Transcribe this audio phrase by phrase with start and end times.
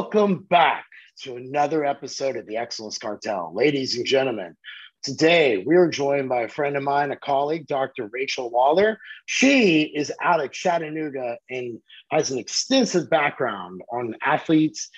[0.00, 0.86] Welcome back
[1.24, 3.52] to another episode of the Excellence Cartel.
[3.54, 4.56] Ladies and gentlemen,
[5.02, 8.08] today we are joined by a friend of mine, a colleague, Dr.
[8.10, 8.98] Rachel Lawler.
[9.26, 14.88] She is out of Chattanooga and has an extensive background on athletes,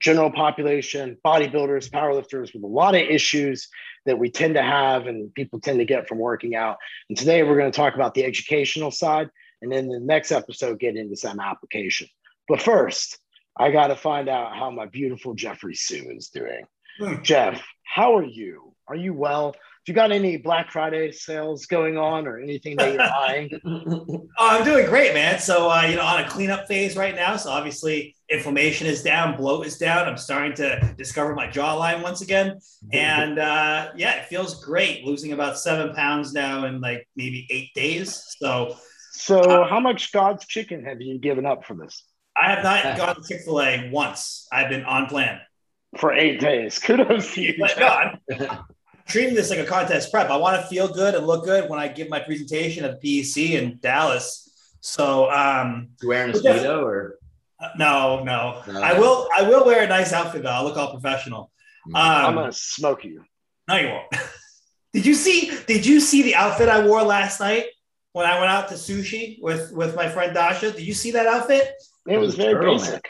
[0.00, 3.68] general population, bodybuilders, powerlifters with a lot of issues
[4.06, 6.78] that we tend to have and people tend to get from working out.
[7.10, 9.28] And today we're going to talk about the educational side
[9.60, 12.08] and then the next episode get into some application.
[12.48, 13.19] But first,
[13.60, 16.64] I got to find out how my beautiful Jeffrey Sue is doing.
[16.98, 17.22] Hmm.
[17.22, 18.74] Jeff, how are you?
[18.88, 19.52] Are you well?
[19.52, 23.50] Do you got any Black Friday sales going on or anything that you're buying?
[23.66, 25.38] oh, I'm doing great, man.
[25.38, 27.36] So, uh, you know, on a cleanup phase right now.
[27.36, 30.08] So, obviously, inflammation is down, bloat is down.
[30.08, 32.58] I'm starting to discover my jawline once again.
[32.92, 37.74] And uh, yeah, it feels great losing about seven pounds now in like maybe eight
[37.74, 38.24] days.
[38.38, 38.74] So,
[39.12, 42.02] so uh, how much God's chicken have you given up for this?
[42.40, 44.46] I have not gone to Chick fil A once.
[44.50, 45.40] I've been on plan.
[45.98, 46.78] For eight days.
[46.82, 47.54] Kudos to you.
[47.58, 48.64] But no, I'm
[49.06, 50.30] treating this like a contest prep.
[50.30, 53.50] I want to feel good and look good when I give my presentation at PEC
[53.50, 54.46] in Dallas.
[54.80, 57.18] So, um, you wearing a speedo or?
[57.60, 59.28] Uh, no, no, no, I will.
[59.36, 60.48] I will wear a nice outfit though.
[60.48, 61.50] I'll look all professional.
[61.86, 61.96] Mm.
[61.96, 63.22] Um, I'm gonna smoke you.
[63.68, 64.06] No, you won't.
[64.94, 65.52] did you see?
[65.66, 67.66] Did you see the outfit I wore last night
[68.12, 70.72] when I went out to sushi with with my friend Dasha?
[70.72, 71.72] Did you see that outfit?
[72.06, 73.08] It, was, was very basic.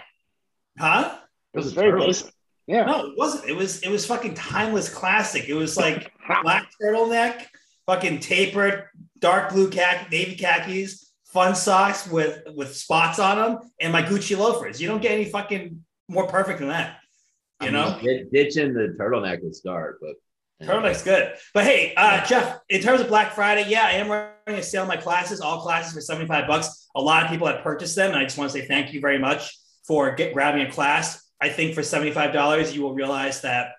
[0.79, 1.17] Huh?
[1.55, 2.33] It was, very basic.
[2.67, 2.85] Yeah.
[2.85, 3.49] No, it wasn't.
[3.49, 5.49] It was it was fucking timeless classic.
[5.49, 6.13] It was like
[6.43, 7.47] black turtleneck,
[7.87, 8.85] fucking tapered,
[9.19, 14.37] dark blue khaki, navy khakis, fun socks with with spots on them, and my Gucci
[14.37, 14.81] loafers.
[14.81, 16.99] You don't get any fucking more perfect than that.
[17.61, 20.15] You I know, mean, ditching the turtleneck would start, but
[20.63, 21.35] Turtleneck's good.
[21.55, 24.83] But hey, uh, Jeff, in terms of Black Friday, yeah, I am running a sale
[24.83, 26.89] on my classes, all classes for 75 bucks.
[26.95, 28.11] A lot of people have purchased them.
[28.11, 31.25] And I just want to say thank you very much for get, grabbing a class.
[31.41, 33.73] I think for $75, you will realize that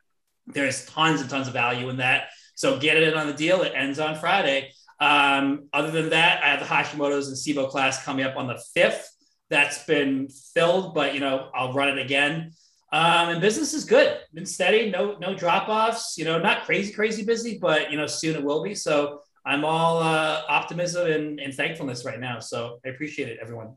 [0.48, 2.30] there's tons and tons of value in that.
[2.56, 3.62] So get it in on the deal.
[3.62, 4.72] It ends on Friday.
[5.00, 8.62] Um, other than that, I have the Hashimoto's and SIBO class coming up on the
[8.76, 9.04] 5th.
[9.50, 12.54] That's been filled, but you know, I'll run it again.
[12.94, 14.20] Um, and business is good.
[14.34, 16.18] Been steady, no no drop offs.
[16.18, 18.76] You know, not crazy crazy busy, but you know soon it will be.
[18.76, 22.40] So I'm all uh, optimism and, and thankfulness right now.
[22.40, 23.76] So I appreciate it, everyone.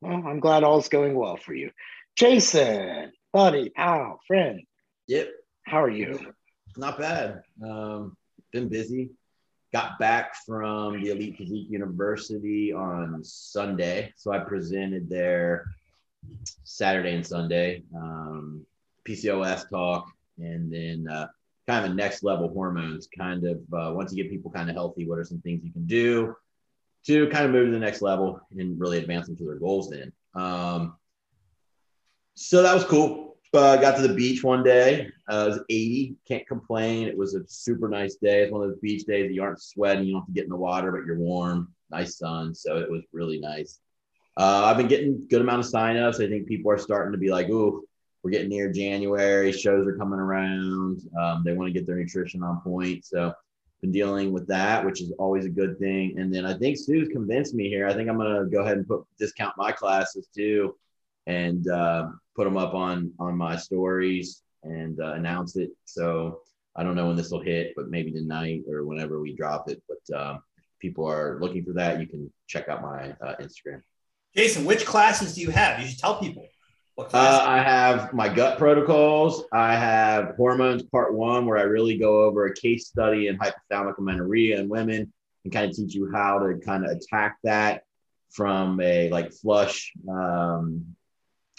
[0.00, 1.70] Well, I'm glad all's going well for you,
[2.16, 4.62] Jason, buddy, pal, friend.
[5.06, 5.30] Yep.
[5.62, 6.32] How are you?
[6.76, 7.42] Not bad.
[7.62, 8.16] Um,
[8.52, 9.10] been busy.
[9.72, 15.66] Got back from the Elite Physique University on Sunday, so I presented there
[16.64, 18.64] Saturday and Sunday, um,
[19.06, 21.28] PCOS talk, and then uh,
[21.66, 23.08] kind of a next level hormones.
[23.16, 25.72] Kind of uh, once you get people kind of healthy, what are some things you
[25.72, 26.36] can do
[27.06, 29.90] to kind of move to the next level and really advance them to their goals?
[29.90, 30.96] Then, um,
[32.34, 33.36] so that was cool.
[33.54, 35.10] Uh, got to the beach one day.
[35.30, 36.16] Uh, it was 80.
[36.26, 37.08] Can't complain.
[37.08, 38.42] It was a super nice day.
[38.42, 40.04] It's one of those beach days that you aren't sweating.
[40.04, 41.72] You don't have to get in the water, but you're warm.
[41.90, 42.54] Nice sun.
[42.54, 43.80] So it was really nice.
[44.38, 46.24] Uh, I've been getting good amount of signups.
[46.24, 47.84] I think people are starting to be like, "Ooh,
[48.22, 49.50] we're getting near January.
[49.50, 51.00] Shows are coming around.
[51.20, 53.32] Um, they want to get their nutrition on point." So,
[53.80, 56.18] been dealing with that, which is always a good thing.
[56.18, 57.88] And then I think Sue's convinced me here.
[57.88, 60.76] I think I'm gonna go ahead and put discount my classes too,
[61.26, 65.70] and uh, put them up on on my stories and uh, announce it.
[65.84, 66.42] So
[66.76, 69.82] I don't know when this will hit, but maybe tonight or whenever we drop it.
[69.88, 70.42] But um,
[70.78, 73.82] people are looking for that, you can check out my uh, Instagram.
[74.36, 75.80] Jason, which classes do you have?
[75.80, 76.46] You should tell people.
[76.98, 79.44] Uh, I have my gut protocols.
[79.52, 83.98] I have hormones part one, where I really go over a case study in hypothalamic
[83.98, 85.12] amenorrhea in women
[85.44, 87.84] and kind of teach you how to kind of attack that
[88.30, 90.84] from a like flush, um,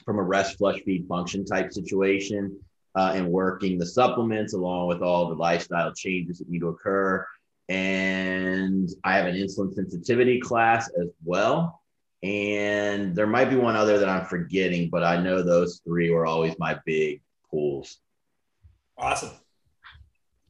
[0.03, 2.59] from a rest flush feed function type situation,
[2.95, 7.25] uh, and working the supplements along with all the lifestyle changes that need to occur.
[7.69, 11.78] And I have an insulin sensitivity class as well
[12.21, 16.25] and there might be one other that I'm forgetting, but I know those three were
[16.25, 17.97] always my big pools.
[18.97, 19.31] Awesome.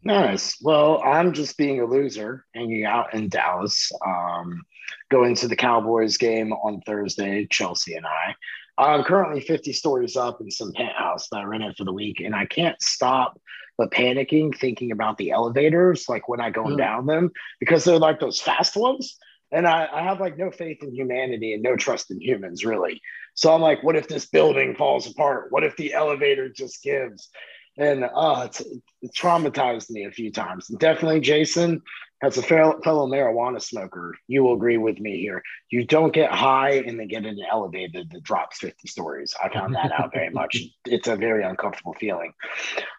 [0.04, 0.57] Nice.
[0.62, 4.63] Well, I'm just being a loser, hanging out in Dallas, um,
[5.12, 8.36] going to the Cowboys game on Thursday, Chelsea and I.
[8.77, 12.33] I'm currently 50 stories up in some penthouse that I rented for the week, and
[12.33, 13.39] I can't stop
[13.77, 16.77] but panicking thinking about the elevators, like when I go mm.
[16.77, 17.31] down them,
[17.62, 19.18] because they're like those fast ones
[19.51, 23.01] and I, I, have like no faith in humanity and no trust in humans really
[23.34, 27.30] so i'm like what if this building falls apart what if the elevator just gives
[27.80, 30.68] and uh, it's, it traumatized me a few times.
[30.68, 31.81] Definitely, Jason,
[32.22, 35.42] as a fellow marijuana smoker, you will agree with me here.
[35.69, 39.34] You don't get high and then get in an elevator that drops 50 stories.
[39.42, 40.57] I found that out very much.
[40.86, 42.34] It's a very uncomfortable feeling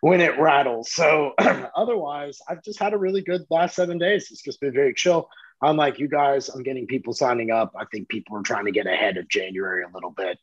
[0.01, 0.93] when it rattles.
[0.93, 1.33] So,
[1.77, 4.31] otherwise, I've just had a really good last seven days.
[4.31, 5.29] It's just been very chill.
[5.63, 7.73] Unlike you guys, I'm getting people signing up.
[7.77, 10.39] I think people are trying to get ahead of January a little bit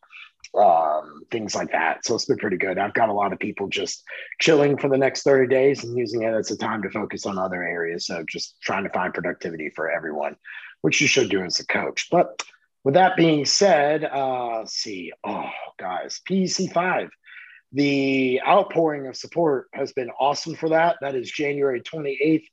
[0.55, 2.05] um, things like that.
[2.05, 2.77] So it's been pretty good.
[2.77, 4.03] I've got a lot of people just
[4.39, 7.37] chilling for the next 30 days and using it as a time to focus on
[7.37, 8.05] other areas.
[8.05, 10.35] So just trying to find productivity for everyone,
[10.81, 12.07] which you should do as a coach.
[12.11, 12.43] But
[12.83, 17.09] with that being said, uh, see, oh, guys, PEC 5.
[17.73, 20.95] The outpouring of support has been awesome for that.
[21.01, 22.45] That is January 28th,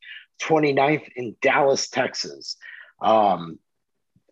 [0.43, 2.57] 29th in Dallas, Texas.
[3.01, 3.59] Um,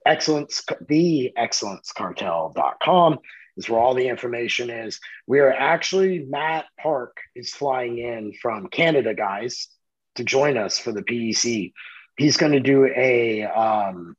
[0.07, 3.19] excellence, the excellencecartel.com
[3.57, 5.01] is where all the information is.
[5.27, 9.69] We are actually, Matt Park is flying in from Canada, guys,
[10.17, 11.73] to join us for the PEC.
[12.17, 14.17] He's going to do a, um,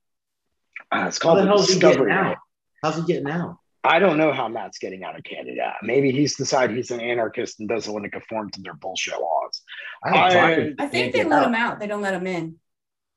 [0.92, 2.12] uh, it's called How the Discovery.
[2.12, 2.38] Out?
[2.84, 3.58] How's he getting out?
[3.84, 5.74] I don't know how Matt's getting out of Canada.
[5.82, 9.62] Maybe he's decided he's an anarchist and doesn't want to conform to their bullshit laws.
[10.06, 11.48] I, I think they let out.
[11.48, 11.80] him out.
[11.80, 12.56] They don't let him in.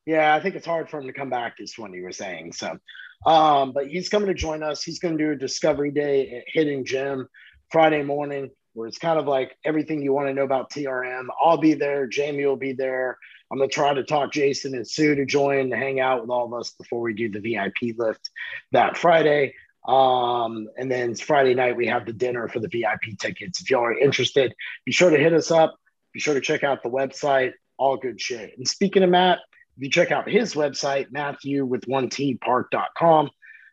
[0.06, 2.52] Yeah, I think it's hard for him to come back, is what you were saying.
[2.52, 2.78] So,
[3.26, 4.82] um, but he's coming to join us.
[4.82, 7.28] He's going to do a discovery day at Hidden Gym
[7.70, 11.26] Friday morning, where it's kind of like everything you want to know about TRM.
[11.42, 12.06] I'll be there.
[12.06, 13.18] Jamie will be there.
[13.50, 16.30] I'm going to try to talk Jason and Sue to join to hang out with
[16.30, 18.30] all of us before we do the VIP lift
[18.72, 19.54] that Friday.
[19.86, 23.60] Um, and then Friday night, we have the dinner for the VIP tickets.
[23.60, 24.54] If y'all are interested,
[24.84, 25.76] be sure to hit us up.
[26.12, 27.52] Be sure to check out the website.
[27.78, 28.54] All good shit.
[28.56, 29.38] And speaking of Matt,
[29.76, 33.30] if you check out his website, Matthew with one T park.com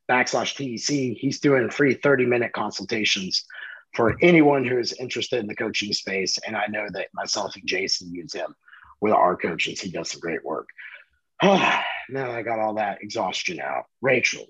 [0.09, 3.45] backslash TEC, he's doing free 30 minute consultations
[3.95, 6.37] for anyone who is interested in the coaching space.
[6.45, 8.53] And I know that myself and Jason use him
[8.99, 9.79] with our coaches.
[9.79, 10.67] He does some great work.
[11.43, 13.85] now I got all that exhaustion out.
[14.01, 14.45] Rachel,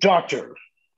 [0.00, 0.54] Doctor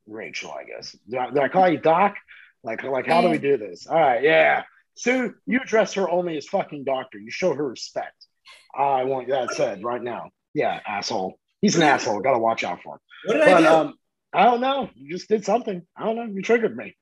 [0.07, 0.97] Rachel, I guess.
[1.09, 2.17] Do I, do I call you Doc?
[2.63, 3.87] Like, like, how do we do this?
[3.87, 4.65] All right, yeah.
[4.95, 7.19] Sue, you address her only as fucking doctor.
[7.19, 8.27] You show her respect.
[8.75, 10.31] I want that said right now.
[10.53, 11.39] Yeah, asshole.
[11.63, 12.21] He's an asshole.
[12.21, 13.01] Got to watch out for him.
[13.25, 13.67] What did but, I do?
[13.67, 13.95] Um,
[14.33, 14.91] I don't know.
[14.95, 15.83] You just did something.
[15.97, 16.25] I don't know.
[16.25, 16.97] You triggered me.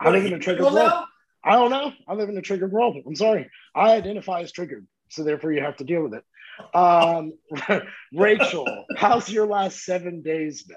[0.00, 1.04] I live in a triggered world.
[1.42, 1.92] I don't know.
[2.08, 2.96] I live in a triggered world.
[3.06, 3.50] I'm sorry.
[3.74, 6.24] I identify as triggered, so therefore you have to deal with it.
[6.72, 7.32] Um,
[8.12, 10.76] Rachel, how's your last seven days been?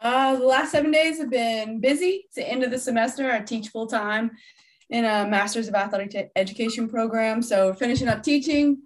[0.00, 2.24] Uh, the last seven days have been busy.
[2.26, 3.30] It's the end of the semester.
[3.30, 4.30] I teach full time
[4.90, 7.42] in a Master's of Athletic T- Education program.
[7.42, 8.78] So finishing up teaching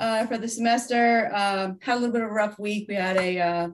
[0.00, 1.30] uh, for the semester.
[1.34, 2.86] Um, had a little bit of a rough week.
[2.88, 3.68] We had a uh,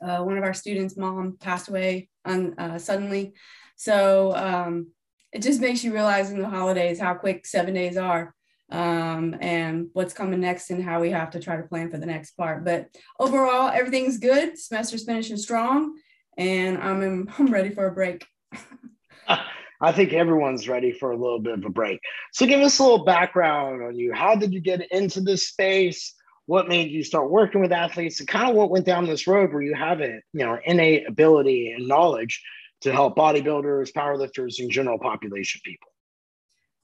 [0.00, 3.34] uh, one of our students' mom passed away on, uh, suddenly.
[3.76, 4.88] So um,
[5.32, 8.34] it just makes you realize in the holidays how quick seven days are
[8.70, 12.06] um, and what's coming next and how we have to try to plan for the
[12.06, 12.64] next part.
[12.64, 12.88] But
[13.18, 14.58] overall, everything's good.
[14.58, 15.94] Semester's finishing strong,
[16.36, 18.26] and I'm I'm ready for a break.
[19.80, 22.00] I think everyone's ready for a little bit of a break.
[22.32, 24.12] So give us a little background on you.
[24.12, 26.14] How did you get into this space?
[26.46, 29.52] What made you start working with athletes and kind of what went down this road
[29.52, 32.42] where you have it, you know, innate ability and knowledge
[32.80, 35.92] to help bodybuilders, powerlifters, and general population people?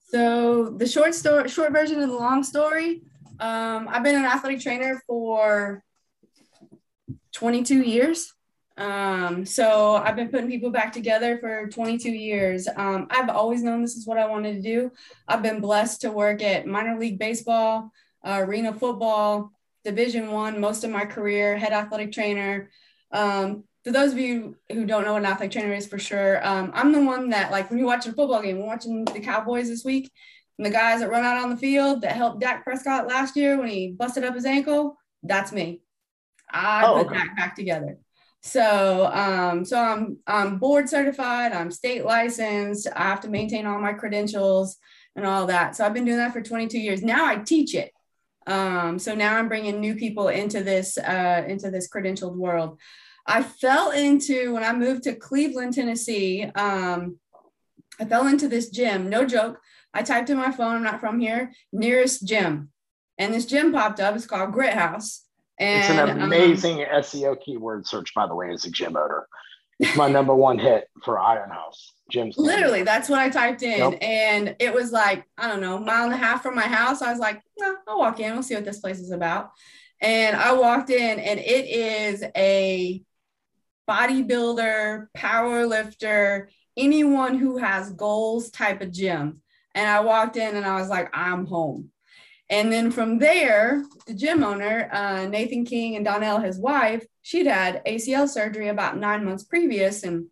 [0.04, 3.02] So the short story, short version of the long story,
[3.40, 5.82] um, I've been an athletic trainer for
[7.32, 8.32] 22 years.
[8.76, 12.68] Um, so I've been putting people back together for 22 years.
[12.76, 14.92] Um, I've always known this is what I wanted to do.
[15.28, 17.90] I've been blessed to work at minor league baseball,
[18.24, 19.52] uh, arena football,
[19.84, 22.70] Division One most of my career, head athletic trainer.
[23.12, 26.44] Um, for those of you who don't know what an athletic trainer is for sure,
[26.46, 29.20] um, I'm the one that like when you're watching a football game, we're watching the
[29.20, 30.10] Cowboys this week,
[30.58, 33.58] and the guys that run out on the field that helped Dak Prescott last year
[33.58, 35.82] when he busted up his ankle, that's me.
[36.50, 37.16] I oh, put okay.
[37.16, 37.98] Dak back together.
[38.42, 43.80] So, um, so I'm, I'm board certified, I'm state licensed, I have to maintain all
[43.80, 44.76] my credentials
[45.16, 45.74] and all that.
[45.74, 47.02] So I've been doing that for 22 years.
[47.02, 47.90] Now I teach it.
[48.46, 52.78] Um, so now I'm bringing new people into this, uh, into this credentialed world.
[53.26, 57.18] I fell into, when I moved to Cleveland, Tennessee, um,
[58.00, 59.60] I fell into this gym, no joke.
[59.92, 62.70] I typed in my phone, I'm not from here, nearest gym.
[63.18, 64.16] And this gym popped up.
[64.16, 65.24] It's called Grit House.
[65.58, 68.96] And, it's an um, amazing um, SEO keyword search, by the way, as a gym
[68.96, 69.28] owner.
[69.78, 71.92] It's my number one hit for Iron House.
[72.10, 72.32] Gym.
[72.36, 73.78] Literally, that's what I typed in.
[73.78, 73.98] Yep.
[74.02, 77.00] And it was like, I don't know, mile and a half from my house.
[77.00, 78.34] I was like, no, I'll walk in.
[78.34, 79.52] We'll see what this place is about.
[80.02, 83.02] And I walked in, and it is a
[83.88, 89.40] bodybuilder, power lifter, anyone who has goals type of gym.
[89.74, 91.90] And I walked in and I was like, I'm home.
[92.50, 97.46] And then from there, the gym owner, uh, Nathan King and Donnell, his wife, she'd
[97.46, 100.02] had ACL surgery about nine months previous.
[100.02, 100.26] And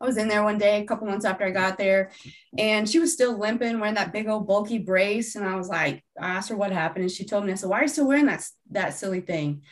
[0.00, 2.10] I was in there one day, a couple months after I got there,
[2.56, 5.34] and she was still limping, wearing that big old bulky brace.
[5.34, 7.68] And I was like, I asked her what happened, and she told me, I said,
[7.68, 9.62] Why are you still wearing that, that silly thing?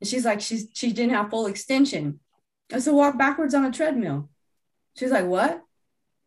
[0.00, 2.20] And she's like, she's she didn't have full extension.
[2.72, 4.28] I said, walk backwards on a treadmill.
[4.96, 5.62] She's like, what?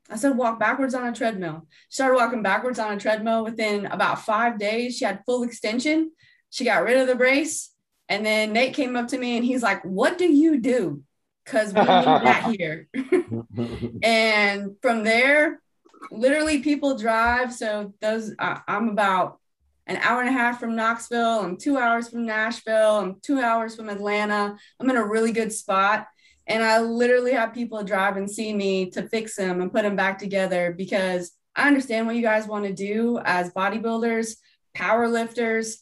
[0.09, 1.67] I said, walk backwards on a treadmill.
[1.89, 4.97] She started walking backwards on a treadmill within about five days.
[4.97, 6.11] She had full extension.
[6.49, 7.71] She got rid of the brace.
[8.07, 11.03] And then Nate came up to me and he's like, What do you do?
[11.45, 12.87] Because we need that here.
[14.03, 15.61] and from there,
[16.09, 17.53] literally people drive.
[17.53, 19.39] So those, uh, I'm about
[19.85, 21.41] an hour and a half from Knoxville.
[21.41, 22.97] I'm two hours from Nashville.
[22.97, 24.55] I'm two hours from Atlanta.
[24.79, 26.07] I'm in a really good spot.
[26.49, 29.95] And I literally have people drive and see me to fix them and put them
[29.95, 34.35] back together because I understand what you guys want to do as bodybuilders,
[34.73, 35.77] power lifters.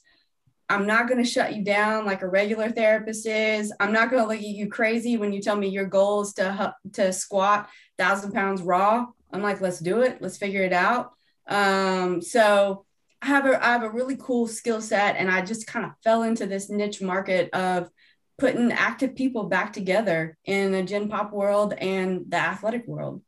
[0.70, 3.74] I'm not going to shut you down like a regular therapist is.
[3.80, 6.34] I'm not going to look at you crazy when you tell me your goal is
[6.34, 9.06] to to squat thousand pounds raw.
[9.32, 10.22] I'm like, let's do it.
[10.22, 11.14] Let's figure it out.
[11.48, 12.86] Um, so
[13.22, 15.92] I have a I have a really cool skill set, and I just kind of
[16.04, 17.90] fell into this niche market of
[18.38, 23.22] putting active people back together in the gen pop world and the athletic world.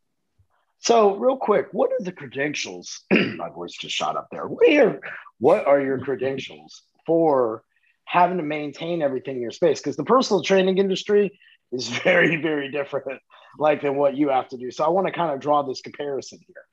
[0.82, 3.02] So, real quick, what are the credentials?
[3.12, 4.48] My voice just shot up there.
[4.48, 5.02] What are
[5.40, 7.64] what are your credentials for
[8.06, 9.80] having to maintain everything in your space?
[9.80, 11.38] Because the personal training industry
[11.72, 13.22] is very, very different,
[13.58, 14.72] like than what you have to do.
[14.72, 16.64] So, I want to kind of draw this comparison here.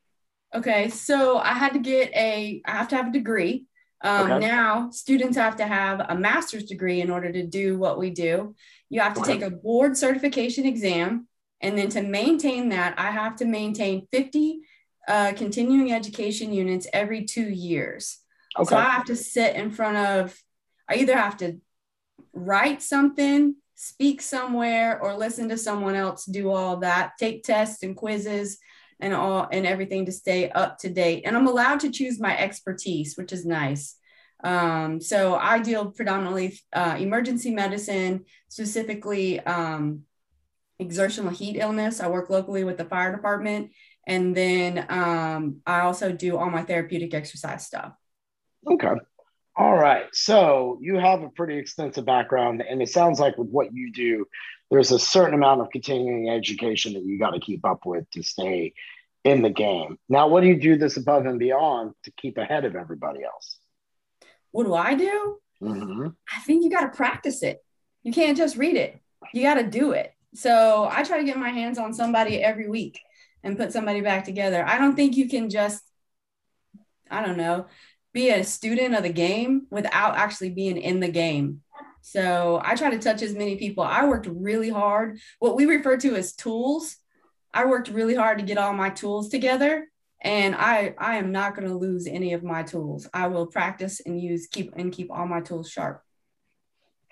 [0.55, 3.67] Okay, so I had to get a, I have to have a degree
[4.07, 4.47] um, okay.
[4.47, 8.55] Now, students have to have a master's degree in order to do what we do.
[8.89, 9.33] You have to okay.
[9.33, 11.27] take a board certification exam.
[11.61, 14.61] And then to maintain that, I have to maintain 50
[15.09, 18.19] uh, continuing education units every two years.
[18.57, 18.69] Okay.
[18.69, 20.41] So I have to sit in front of,
[20.89, 21.61] I either have to
[22.33, 27.97] write something, speak somewhere, or listen to someone else do all that, take tests and
[27.97, 28.59] quizzes
[29.01, 31.25] and all and everything to stay up to date.
[31.27, 33.97] And I'm allowed to choose my expertise, which is nice.
[34.45, 40.03] Um, so I deal predominantly uh, emergency medicine, specifically um,
[40.79, 42.01] exertional heat illness.
[42.01, 43.73] I work locally with the fire department,
[44.07, 47.93] and then um, I also do all my therapeutic exercise stuff.
[48.71, 48.95] Okay.
[49.57, 50.07] All right.
[50.13, 54.27] So you have a pretty extensive background, and it sounds like with what you do,
[54.71, 58.23] there's a certain amount of continuing education that you got to keep up with to
[58.23, 58.75] stay
[59.25, 59.99] in the game.
[60.09, 63.59] Now, what do you do this above and beyond to keep ahead of everybody else?
[64.51, 65.39] What do I do?
[65.63, 66.09] Mm-hmm.
[66.35, 67.65] I think you got to practice it.
[68.03, 69.01] You can't just read it,
[69.33, 70.13] you got to do it.
[70.35, 73.01] So I try to get my hands on somebody every week
[73.43, 74.65] and put somebody back together.
[74.65, 75.83] I don't think you can just,
[77.11, 77.67] I don't know,
[78.17, 81.61] be a student of the game without actually being in the game.
[82.01, 83.85] So I try to touch as many people.
[83.85, 86.97] I worked really hard, what we refer to as tools.
[87.53, 89.87] I worked really hard to get all my tools together
[90.23, 93.09] and I I am not going to lose any of my tools.
[93.13, 96.03] I will practice and use keep and keep all my tools sharp.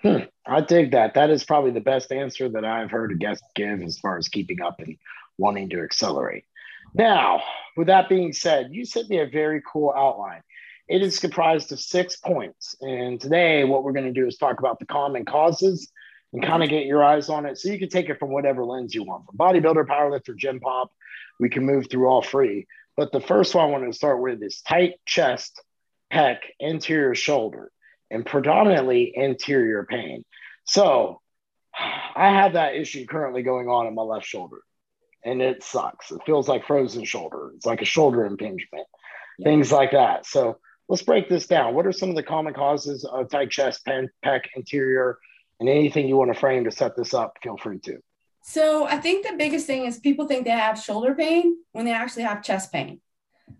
[0.01, 1.13] Hmm, I dig that.
[1.13, 4.27] That is probably the best answer that I've heard a guest give as far as
[4.27, 4.97] keeping up and
[5.37, 6.45] wanting to accelerate.
[6.93, 7.41] Now,
[7.77, 10.41] with that being said, you sent me a very cool outline.
[10.87, 12.75] It is comprised of six points.
[12.81, 15.91] And today, what we're going to do is talk about the common causes
[16.31, 17.57] and kind of get your eyes on it.
[17.57, 20.91] So you can take it from whatever lens you want from bodybuilder, powerlifter, gym pop.
[21.39, 22.67] We can move through all three.
[22.95, 25.61] But the first one I want to start with is tight chest,
[26.11, 27.71] pec, anterior shoulder,
[28.11, 30.23] and predominantly anterior pain.
[30.65, 31.21] So
[31.77, 34.59] I have that issue currently going on in my left shoulder,
[35.23, 36.11] and it sucks.
[36.11, 37.51] It feels like frozen shoulder.
[37.55, 38.87] It's like a shoulder impingement,
[39.39, 39.49] yeah.
[39.49, 40.25] things like that.
[40.25, 41.73] So let's break this down.
[41.73, 45.17] What are some of the common causes of tight chest, pen, pec, anterior,
[45.59, 47.37] and anything you want to frame to set this up?
[47.41, 47.99] Feel free to.
[48.43, 51.93] So I think the biggest thing is people think they have shoulder pain when they
[51.93, 53.01] actually have chest pain.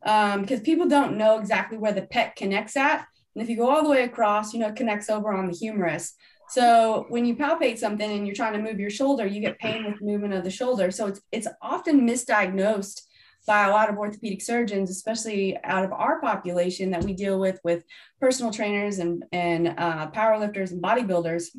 [0.03, 3.05] Um, because people don't know exactly where the pec connects at.
[3.35, 5.53] And if you go all the way across, you know, it connects over on the
[5.53, 6.13] humerus.
[6.49, 9.85] So when you palpate something and you're trying to move your shoulder, you get pain
[9.85, 10.91] with movement of the shoulder.
[10.91, 13.01] So it's it's often misdiagnosed
[13.45, 17.59] by a lot of orthopedic surgeons, especially out of our population that we deal with
[17.63, 17.83] with
[18.19, 21.55] personal trainers and and uh, powerlifters and bodybuilders,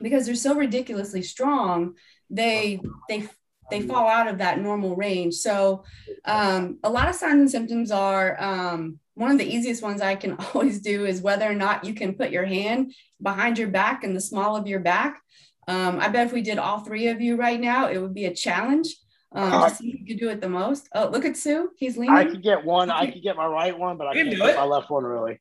[0.00, 1.94] because they're so ridiculously strong
[2.32, 3.28] they they
[3.70, 5.34] they fall out of that normal range.
[5.34, 5.84] So
[6.24, 10.14] um, a lot of signs and symptoms are um, one of the easiest ones I
[10.14, 12.92] can always do is whether or not you can put your hand
[13.22, 15.22] behind your back in the small of your back.
[15.68, 18.26] Um, I bet if we did all three of you right now, it would be
[18.26, 18.94] a challenge.
[19.34, 20.88] Um, Uh, to see who could do it the most.
[20.94, 21.70] Oh, look at Sue.
[21.76, 22.14] He's leaning.
[22.14, 22.90] I could get one.
[22.90, 24.56] I could get my right one, but I can can't do get it.
[24.56, 25.40] my left one really.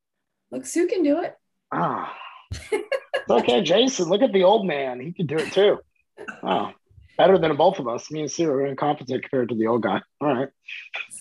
[0.52, 1.36] Look, Sue can do it.
[1.74, 2.16] Ah.
[3.30, 5.00] okay, Jason, look at the old man.
[5.00, 5.80] He can do it too.
[6.44, 6.72] Oh,
[7.18, 8.12] better than both of us.
[8.12, 10.02] Me and Sue are incompetent compared to the old guy.
[10.20, 10.50] All right.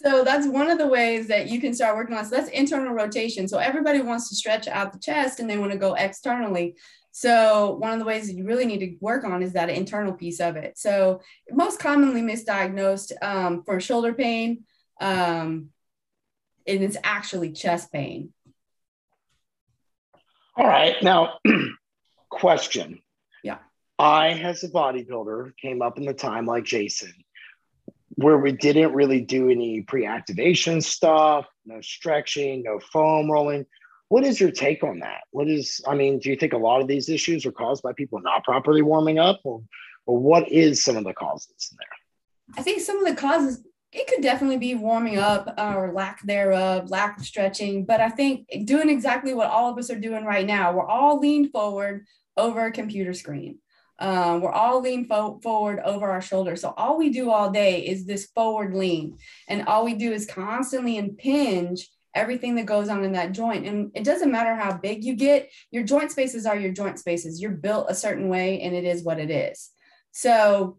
[0.03, 2.25] So that's one of the ways that you can start working on.
[2.25, 3.47] So that's internal rotation.
[3.47, 6.77] So everybody wants to stretch out the chest and they want to go externally.
[7.13, 10.15] So one of the ways that you really need to work on is that internal
[10.15, 10.79] piece of it.
[10.79, 14.65] So most commonly misdiagnosed um, for shoulder pain,
[15.03, 15.69] um,
[16.67, 18.33] and it's actually chest pain.
[20.57, 20.97] All right.
[21.03, 21.41] Now,
[22.31, 23.01] question.
[23.45, 23.59] Yeah.
[23.99, 27.13] I, as a bodybuilder, came up in the time like Jason,
[28.17, 33.67] where we didn't really do any pre activation stuff, no stretching, no foam rolling.
[34.09, 35.23] What is your take on that?
[35.31, 37.93] What is, I mean, do you think a lot of these issues are caused by
[37.93, 39.63] people not properly warming up, or,
[40.07, 42.59] or what is some of the causes in there?
[42.59, 43.63] I think some of the causes
[43.93, 47.85] it could definitely be warming up uh, or lack thereof, lack of stretching.
[47.85, 51.19] But I think doing exactly what all of us are doing right now, we're all
[51.19, 53.59] leaned forward over a computer screen.
[54.01, 56.57] Um, we're all lean fo- forward over our shoulder.
[56.57, 59.19] So all we do all day is this forward lean.
[59.47, 63.67] And all we do is constantly impinge everything that goes on in that joint.
[63.67, 67.41] And it doesn't matter how big you get, your joint spaces are your joint spaces.
[67.41, 69.71] You're built a certain way and it is what it is.
[70.11, 70.79] So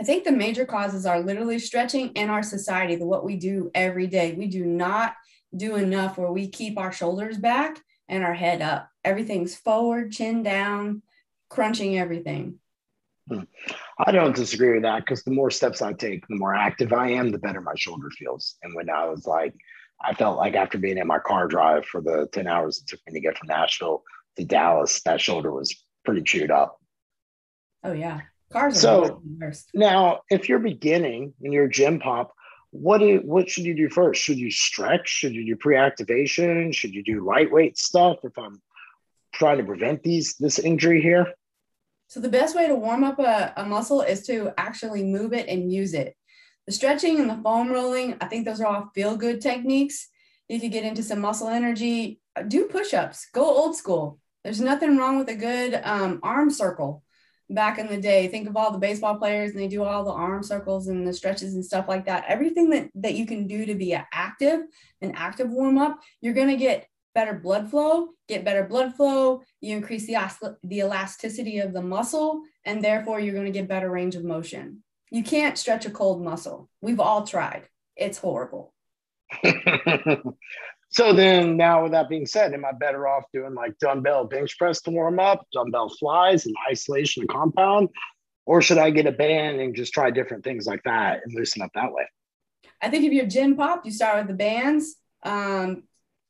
[0.00, 3.70] I think the major causes are literally stretching in our society, the what we do
[3.74, 4.32] every day.
[4.32, 5.14] We do not
[5.56, 8.90] do enough where we keep our shoulders back and our head up.
[9.04, 11.02] Everything's forward, chin down,
[11.48, 12.58] crunching everything.
[13.28, 13.40] Hmm.
[14.04, 17.10] I don't disagree with that because the more steps I take, the more active I
[17.10, 18.56] am, the better my shoulder feels.
[18.62, 19.54] And when I was like,
[20.02, 23.00] I felt like after being in my car drive for the 10 hours it took
[23.06, 24.02] me to get from Nashville
[24.36, 26.78] to Dallas, that shoulder was pretty chewed up.
[27.82, 28.20] Oh, yeah.
[28.52, 29.22] Cars are So-.
[29.72, 32.34] Now, if you're beginning and you're a gym pop,
[32.70, 34.20] what do you, what should you do first?
[34.20, 35.08] Should you stretch?
[35.08, 36.72] Should you do pre-activation?
[36.72, 38.60] Should you do lightweight stuff if I'm
[39.32, 41.32] trying to prevent these this injury here?
[42.08, 45.48] So the best way to warm up a, a muscle is to actually move it
[45.48, 46.14] and use it.
[46.66, 50.08] The stretching and the foam rolling, I think those are all feel good techniques.
[50.48, 54.18] You could get into some muscle energy, uh, do push-ups, go old school.
[54.44, 57.02] There's nothing wrong with a good um, arm circle.
[57.50, 60.10] Back in the day, think of all the baseball players and they do all the
[60.10, 62.24] arm circles and the stretches and stuff like that.
[62.26, 64.60] Everything that, that you can do to be active,
[65.02, 69.42] an active warm up, you're going to get better blood flow, get better blood flow,
[69.60, 73.90] you increase the, the elasticity of the muscle, and therefore you're going to get better
[73.90, 74.82] range of motion.
[75.10, 76.68] You can't stretch a cold muscle.
[76.80, 77.68] We've all tried.
[77.96, 78.74] It's horrible.
[80.90, 84.58] so then now with that being said, am I better off doing like dumbbell bench
[84.58, 87.90] press to warm up, dumbbell flies and isolation and compound?
[88.46, 91.62] Or should I get a band and just try different things like that and loosen
[91.62, 92.06] up that way?
[92.82, 94.96] I think if you're gym pop, you start with the bands.
[95.22, 95.84] Um,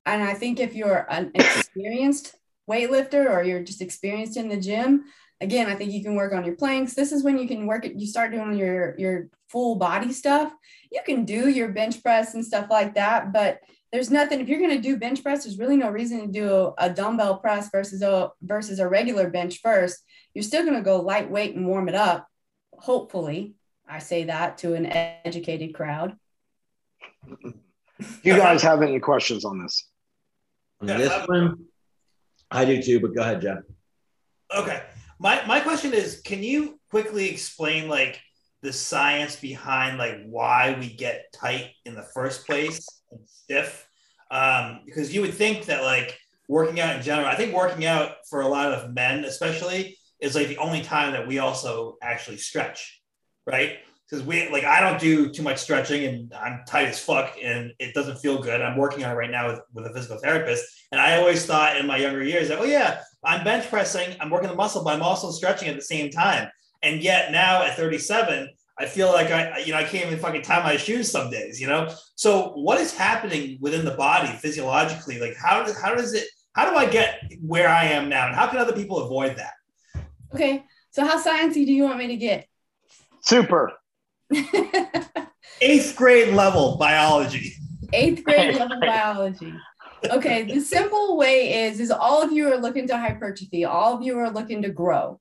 [0.07, 2.35] and I think if you're an experienced
[2.69, 5.05] weightlifter or you're just experienced in the gym,
[5.41, 6.95] again, I think you can work on your planks.
[6.95, 10.53] This is when you can work it, you start doing your your full body stuff.
[10.91, 13.61] You can do your bench press and stuff like that, but
[13.93, 16.75] there's nothing if you're going to do bench press there's really no reason to do
[16.79, 20.03] a, dumbbell press versus a versus a regular bench first
[20.35, 22.27] you're still going to go lightweight and warm it up
[22.73, 23.55] hopefully
[23.89, 24.87] i say that to an
[25.25, 26.17] educated crowd
[28.23, 29.89] you guys have any questions on this?
[30.89, 31.65] Yeah, this I'm- one,
[32.51, 33.59] I do too, but go ahead, Jeff.
[34.55, 34.83] Okay.
[35.19, 38.21] My my question is, can you quickly explain like
[38.63, 43.87] the science behind like why we get tight in the first place and stiff?
[44.31, 46.19] Um, because you would think that like
[46.49, 50.35] working out in general, I think working out for a lot of men, especially, is
[50.35, 53.01] like the only time that we also actually stretch,
[53.47, 53.79] right?
[54.09, 57.73] Because we like I don't do too much stretching and I'm tight as fuck and
[57.79, 58.61] it doesn't feel good.
[58.61, 60.65] I'm working on it right now with, with a physical therapist.
[60.93, 64.31] And I always thought in my younger years that, oh yeah, I'm bench pressing, I'm
[64.31, 66.49] working the muscle, but I'm also stretching at the same time.
[66.83, 70.43] And yet now at 37, I feel like I, you know, I can't even fucking
[70.43, 71.93] tie my shoes some days, you know?
[72.17, 75.19] So what is happening within the body physiologically?
[75.19, 78.27] Like how does, how does it, how do I get where I am now?
[78.27, 79.53] And how can other people avoid that?
[80.35, 82.49] okay so how sciencey do you want me to get
[83.21, 83.73] Super.
[85.61, 87.53] Eighth grade level biology.
[87.93, 89.53] eighth grade level biology.
[90.11, 93.65] Okay, the simple way is is all of you are looking to hypertrophy.
[93.65, 95.21] All of you are looking to grow.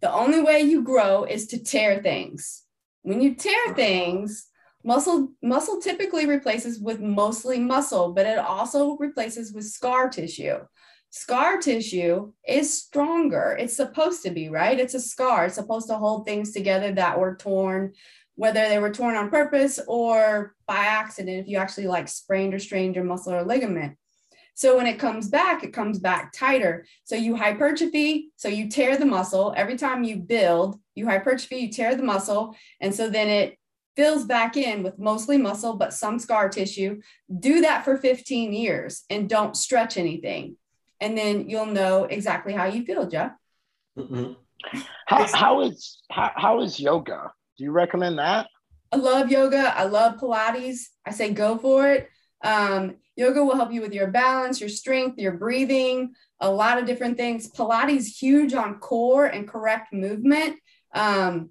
[0.00, 2.62] The only way you grow is to tear things.
[3.02, 4.48] When you tear things,
[4.82, 10.58] muscle muscle typically replaces with mostly muscle, but it also replaces with scar tissue.
[11.10, 13.56] Scar tissue is stronger.
[13.60, 14.80] It's supposed to be, right?
[14.80, 15.46] It's a scar.
[15.46, 17.92] It's supposed to hold things together that were torn
[18.36, 22.58] whether they were torn on purpose or by accident, if you actually like sprained or
[22.58, 23.96] strained your muscle or ligament.
[24.54, 26.86] So when it comes back, it comes back tighter.
[27.04, 29.52] So you hypertrophy, so you tear the muscle.
[29.56, 32.56] Every time you build, you hypertrophy, you tear the muscle.
[32.80, 33.58] And so then it
[33.96, 37.00] fills back in with mostly muscle, but some scar tissue.
[37.36, 40.56] Do that for 15 years and don't stretch anything.
[41.00, 43.32] And then you'll know exactly how you feel, Jeff.
[43.98, 44.32] Mm-hmm.
[45.06, 47.32] How, how is how, how is yoga?
[47.56, 48.48] Do you recommend that?
[48.92, 49.76] I love yoga.
[49.76, 50.82] I love Pilates.
[51.06, 52.08] I say go for it.
[52.42, 56.86] Um, yoga will help you with your balance, your strength, your breathing, a lot of
[56.86, 57.50] different things.
[57.50, 60.58] Pilates huge on core and correct movement.
[60.94, 61.50] Um,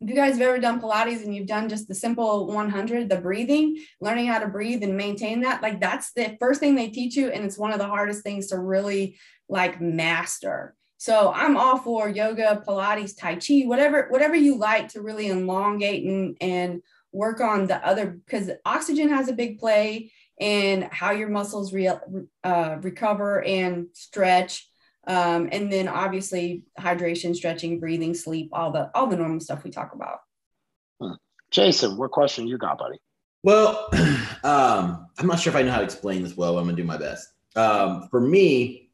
[0.00, 3.16] if you guys have ever done Pilates and you've done just the simple 100, the
[3.20, 7.16] breathing, learning how to breathe and maintain that, like that's the first thing they teach
[7.16, 7.28] you.
[7.28, 10.74] And it's one of the hardest things to really like master.
[11.00, 16.04] So I'm all for yoga, Pilates, Tai Chi, whatever, whatever you like to really elongate
[16.04, 21.30] and, and work on the other, because oxygen has a big play in how your
[21.30, 21.90] muscles re,
[22.44, 24.70] uh, recover and stretch
[25.06, 29.70] um, and then obviously hydration, stretching, breathing, sleep, all the all the normal stuff we
[29.70, 30.18] talk about.
[31.00, 31.14] Hmm.
[31.50, 32.98] Jason, what question you got, buddy?
[33.42, 33.88] Well,
[34.44, 36.58] um, I'm not sure if I know how to explain this well.
[36.58, 37.28] I'm gonna do my best.
[37.56, 38.89] Um, for me,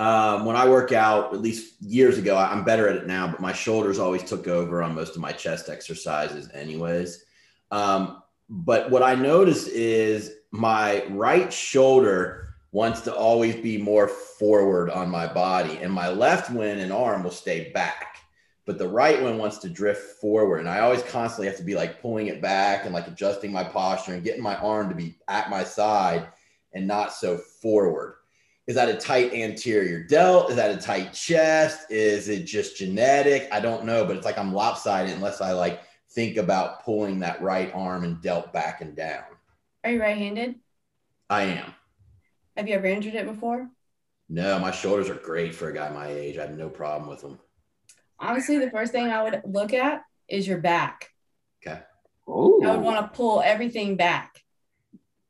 [0.00, 3.38] um, when I work out, at least years ago, I'm better at it now, but
[3.38, 7.22] my shoulders always took over on most of my chest exercises, anyways.
[7.70, 14.88] Um, but what I notice is my right shoulder wants to always be more forward
[14.88, 18.20] on my body, and my left one and arm will stay back,
[18.64, 20.60] but the right one wants to drift forward.
[20.60, 23.64] And I always constantly have to be like pulling it back and like adjusting my
[23.64, 26.26] posture and getting my arm to be at my side
[26.72, 28.14] and not so forward.
[28.70, 30.48] Is that a tight anterior delt?
[30.48, 31.90] Is that a tight chest?
[31.90, 33.48] Is it just genetic?
[33.50, 35.80] I don't know, but it's like I'm lopsided unless I like
[36.12, 39.24] think about pulling that right arm and delt back and down.
[39.82, 40.54] Are you right handed?
[41.28, 41.74] I am.
[42.56, 43.68] Have you ever injured it before?
[44.28, 46.38] No, my shoulders are great for a guy my age.
[46.38, 47.40] I have no problem with them.
[48.20, 51.08] Honestly, the first thing I would look at is your back.
[51.66, 51.80] Okay.
[52.28, 52.62] Ooh.
[52.64, 54.44] I would want to pull everything back.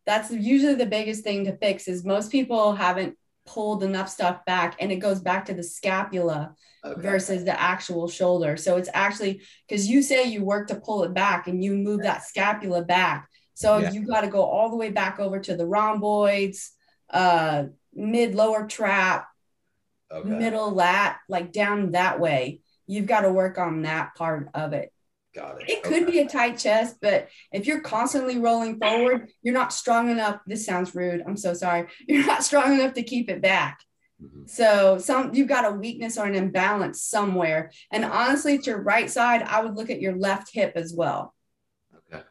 [0.05, 4.76] That's usually the biggest thing to fix is most people haven't pulled enough stuff back
[4.81, 7.00] and it goes back to the scapula okay.
[7.00, 8.57] versus the actual shoulder.
[8.57, 12.03] So it's actually because you say you work to pull it back and you move
[12.03, 13.29] that scapula back.
[13.55, 13.92] So yeah.
[13.92, 16.72] you got to go all the way back over to the rhomboids,
[17.11, 19.26] uh, mid lower trap,
[20.11, 20.29] okay.
[20.29, 22.61] middle lat, like down that way.
[22.87, 24.92] You've got to work on that part of it.
[25.35, 25.71] Got it.
[25.71, 26.11] It could okay.
[26.11, 30.40] be a tight chest, but if you're constantly rolling forward, you're not strong enough.
[30.45, 31.23] This sounds rude.
[31.25, 31.87] I'm so sorry.
[32.09, 33.81] You're not strong enough to keep it back.
[34.23, 34.47] Mm-hmm.
[34.47, 37.71] So some you've got a weakness or an imbalance somewhere.
[37.93, 41.33] And honestly, to your right side, I would look at your left hip as well.
[42.12, 42.23] Okay.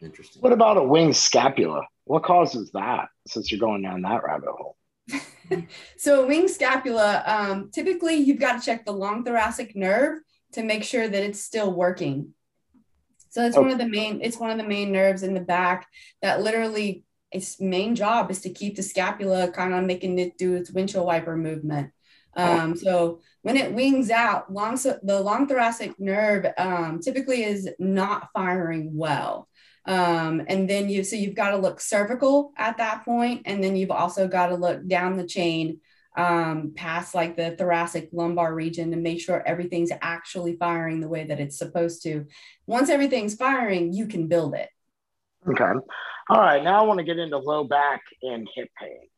[0.00, 0.40] Interesting.
[0.40, 1.82] What about a wing scapula?
[2.04, 4.76] What causes that since you're going down that rabbit hole?
[5.98, 10.20] so a wing scapula, um, typically you've got to check the long thoracic nerve
[10.52, 12.34] to make sure that it's still working.
[13.28, 13.62] So it's okay.
[13.62, 15.88] one of the main, it's one of the main nerves in the back
[16.20, 20.54] that literally its main job is to keep the scapula kind of making it do
[20.54, 21.92] its windshield wiper movement.
[22.34, 28.30] Um, so when it wings out, long, the long thoracic nerve um, typically is not
[28.32, 29.48] firing well.
[29.86, 33.76] Um, and then you, so you've got to look cervical at that point, and then
[33.76, 35.80] you've also got to look down the chain
[36.16, 41.24] um, past like the thoracic lumbar region to make sure everything's actually firing the way
[41.24, 42.26] that it's supposed to.
[42.66, 44.68] Once everything's firing, you can build it.
[45.48, 45.72] Okay.
[46.28, 46.62] All right.
[46.62, 49.08] Now I want to get into low back and hip pain.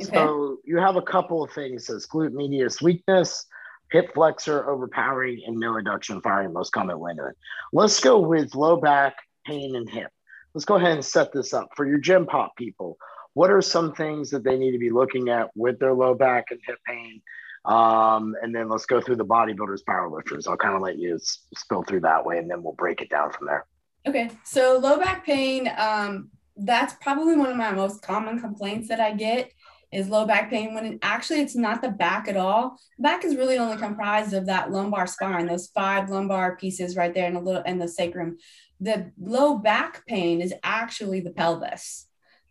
[0.00, 0.14] Okay.
[0.14, 3.46] So you have a couple of things as glute medius weakness,
[3.90, 7.30] hip flexor overpowering, and no adduction firing, most common window.
[7.72, 10.10] Let's go with low back pain and hip.
[10.54, 12.98] Let's go ahead and set this up for your gym pop people.
[13.36, 16.46] What are some things that they need to be looking at with their low back
[16.52, 17.20] and hip pain?
[17.66, 20.48] Um, and then let's go through the bodybuilders, powerlifters.
[20.48, 21.18] I'll kind of let you
[21.54, 23.66] spill through that way, and then we'll break it down from there.
[24.08, 25.70] Okay, so low back pain.
[25.76, 29.52] Um, that's probably one of my most common complaints that I get
[29.92, 32.78] is low back pain when it, actually it's not the back at all.
[32.98, 37.26] Back is really only comprised of that lumbar spine, those five lumbar pieces right there,
[37.26, 38.38] and a little and the sacrum
[38.80, 42.05] the low back pain is actually the pelvis.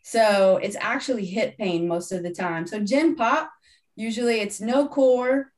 [0.08, 2.68] So it's actually hip pain most of the time.
[2.68, 3.52] So gym pop,
[3.96, 5.52] usually it's no core,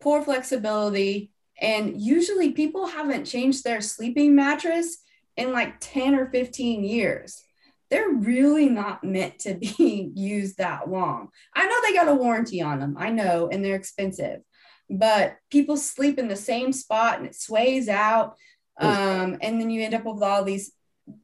[0.00, 4.98] poor flexibility, and usually people haven't changed their sleeping mattress
[5.36, 7.42] in like 10 or 15 years.
[7.90, 11.30] They're really not meant to be used that long.
[11.56, 14.42] I know they got a warranty on them, I know, and they're expensive,
[14.88, 18.36] but people sleep in the same spot and it sways out
[18.80, 20.70] Um, and then you end up with all these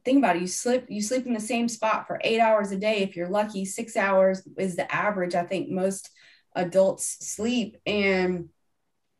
[0.03, 2.77] think about it you sleep you sleep in the same spot for eight hours a
[2.77, 2.97] day.
[2.97, 6.09] If you're lucky six hours is the average i think most
[6.55, 7.77] adults sleep.
[7.85, 8.49] And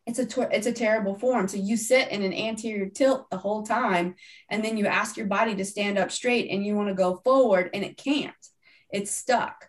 [0.08, 1.48] it's a it's a terrible form.
[1.48, 4.16] So you sit in an anterior tilt the whole time
[4.50, 7.22] and then you ask your body to stand up straight and you want to go
[7.24, 8.34] forward and it can't.
[8.92, 9.68] It's stuck.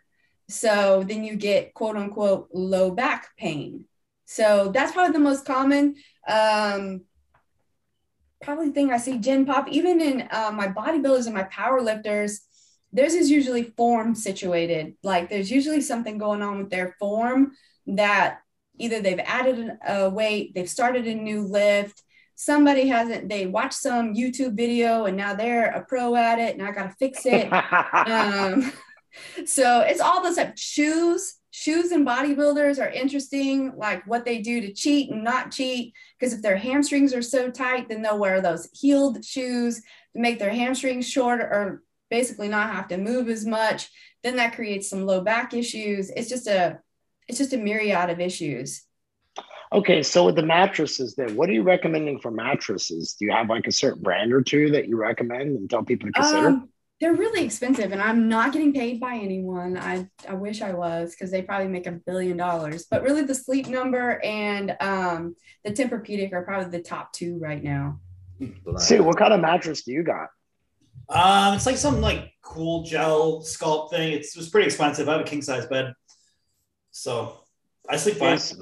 [0.48, 3.86] So then you get quote unquote low back pain.
[4.26, 5.96] So that's probably the most common
[6.28, 7.02] um,
[8.46, 12.40] probably thing I see gen pop, even in uh, my bodybuilders and my power lifters,
[12.92, 14.94] theirs is usually form situated.
[15.02, 17.52] Like there's usually something going on with their form
[17.88, 18.38] that
[18.78, 22.00] either they've added a weight, they've started a new lift,
[22.36, 26.66] somebody hasn't, they watched some YouTube video and now they're a pro at it and
[26.66, 27.52] I got to fix it.
[27.92, 28.72] um,
[29.44, 34.60] so it's all those like shoes shoes and bodybuilders are interesting, like what they do
[34.60, 35.94] to cheat and not cheat.
[36.20, 40.38] Because if their hamstrings are so tight, then they'll wear those heeled shoes to make
[40.38, 43.88] their hamstrings short or basically not have to move as much.
[44.22, 46.10] Then that creates some low back issues.
[46.10, 46.78] It's just a
[47.26, 48.82] it's just a myriad of issues.
[49.72, 53.16] Okay, so with the mattresses, then what are you recommending for mattresses?
[53.18, 56.08] Do you have like a certain brand or two that you recommend and tell people
[56.08, 56.48] to consider?
[56.48, 56.68] Um,
[57.00, 59.76] they're really expensive and i'm not getting paid by anyone.
[59.76, 62.86] I, I wish i was because they probably make a billion dollars.
[62.90, 67.62] But really the sleep number and um, the tempur-pedic are probably the top two right
[67.62, 68.00] now.
[68.78, 70.28] See what kind of mattress do you got?
[71.08, 74.12] Um it's like some like cool gel sculpt thing.
[74.12, 75.08] It's, it was pretty expensive.
[75.08, 75.92] I have a king size bed
[76.90, 77.40] so
[77.90, 78.30] i sleep fine.
[78.30, 78.56] Yes.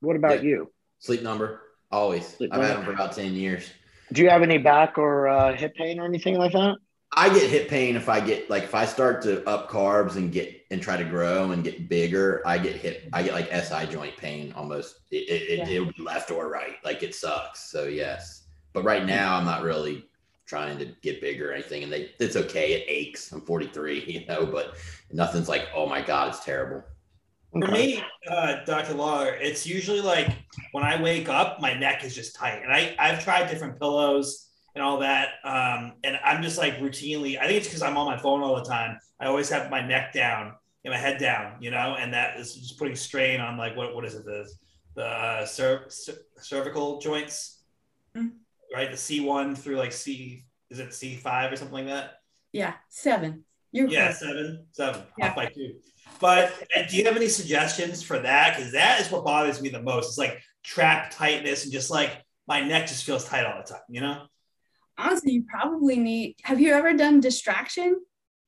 [0.00, 0.50] what about yeah.
[0.50, 0.72] you?
[0.98, 2.26] Sleep number always.
[2.26, 2.68] Sleep i've number.
[2.68, 3.70] had them for about 10 years.
[4.12, 6.76] Do you have any back or uh, hip pain or anything like that
[7.16, 10.30] I get hip pain if I get like if I start to up carbs and
[10.30, 12.42] get and try to grow and get bigger.
[12.44, 13.08] I get hip.
[13.12, 15.00] I get like SI joint pain almost.
[15.10, 15.68] It it, yeah.
[15.68, 16.76] it, will be left or right.
[16.84, 17.70] Like it sucks.
[17.70, 20.04] So yes, but right now I'm not really
[20.46, 22.74] trying to get bigger or anything, and they it's okay.
[22.74, 23.32] It aches.
[23.32, 24.76] I'm 43, you know, but
[25.10, 26.84] nothing's like oh my god, it's terrible.
[27.52, 28.92] For me, uh, Dr.
[28.92, 30.28] Lawler, it's usually like
[30.72, 34.47] when I wake up, my neck is just tight, and I I've tried different pillows
[34.78, 35.30] and all that.
[35.42, 38.54] Um, and I'm just like routinely, I think it's because I'm on my phone all
[38.54, 38.96] the time.
[39.18, 40.52] I always have my neck down
[40.84, 43.92] and my head down, you know, and that is just putting strain on like, what,
[43.92, 44.24] what is it?
[44.24, 44.48] The,
[44.94, 45.88] the uh, cer-
[46.36, 47.64] cervical joints,
[48.16, 48.28] mm-hmm.
[48.72, 48.88] right?
[48.88, 52.20] The C1 through like C, is it C5 or something like that?
[52.52, 52.74] Yeah.
[52.88, 53.44] Seven.
[53.72, 54.20] You're yeah, close.
[54.20, 55.28] seven, seven, yeah.
[55.28, 55.74] off by two.
[56.20, 56.54] But
[56.88, 58.56] do you have any suggestions for that?
[58.56, 60.06] Because that is what bothers me the most.
[60.06, 63.82] It's like trap tightness and just like my neck just feels tight all the time,
[63.90, 64.22] you know?
[64.98, 66.36] Honestly, you probably need.
[66.42, 68.00] Have you ever done distraction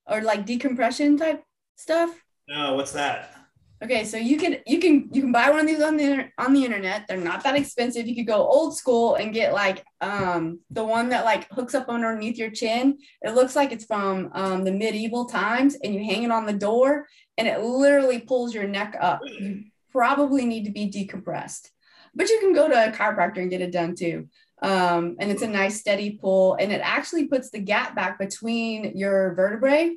[0.07, 1.43] or like decompression type
[1.77, 2.11] stuff?
[2.49, 3.37] No, what's that?
[3.83, 6.53] Okay, so you can you can you can buy one of these on the on
[6.53, 7.07] the internet.
[7.09, 8.07] They're not that expensive.
[8.07, 11.89] You could go old school and get like um the one that like hooks up
[11.89, 12.99] underneath your chin.
[13.23, 16.53] It looks like it's from um, the medieval times, and you hang it on the
[16.53, 17.07] door,
[17.39, 19.21] and it literally pulls your neck up.
[19.25, 21.71] You probably need to be decompressed,
[22.15, 24.29] but you can go to a chiropractor and get it done too.
[24.63, 28.97] Um, and it's a nice steady pull and it actually puts the gap back between
[28.97, 29.97] your vertebrae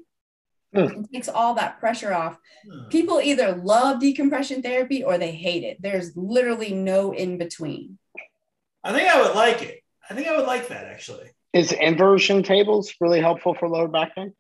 [0.74, 0.94] mm.
[0.94, 2.38] and takes all that pressure off.
[2.70, 2.90] Mm.
[2.90, 5.82] People either love decompression therapy or they hate it.
[5.82, 7.98] There's literally no in between.
[8.84, 9.82] I think I would like it.
[10.10, 11.30] I think I would like that actually.
[11.54, 14.34] Is inversion tables really helpful for lower back pain?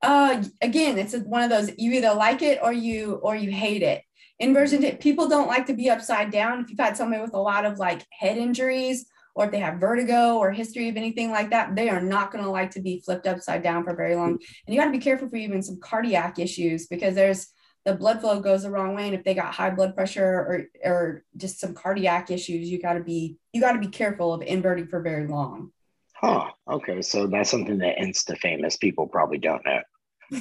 [0.00, 3.82] Uh, again, it's one of those you either like it or you or you hate
[3.82, 4.02] it.
[4.40, 6.60] Inversion people don't like to be upside down.
[6.60, 9.80] If you've had somebody with a lot of like head injuries or if they have
[9.80, 13.00] vertigo or history of anything like that, they are not going to like to be
[13.00, 14.32] flipped upside down for very long.
[14.66, 17.48] And you got to be careful for even some cardiac issues because there's
[17.84, 19.06] the blood flow goes the wrong way.
[19.06, 22.94] And if they got high blood pressure or, or just some cardiac issues, you got
[22.94, 25.72] to be, you got to be careful of inverting for very long.
[26.14, 26.50] Huh.
[26.70, 27.02] Okay.
[27.02, 29.80] So that's something that insta famous people probably don't know.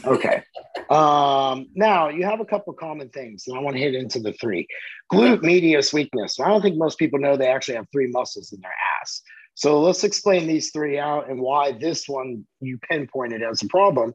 [0.06, 0.44] Okay.
[0.90, 4.34] um, now you have a couple common things, and I want to hit into the
[4.34, 4.68] three.
[5.12, 6.40] Glute medius weakness.
[6.40, 9.22] I don't think most people know they actually have three muscles in their ass.
[9.56, 14.14] So let's explain these three out and why this one you pinpointed as a problem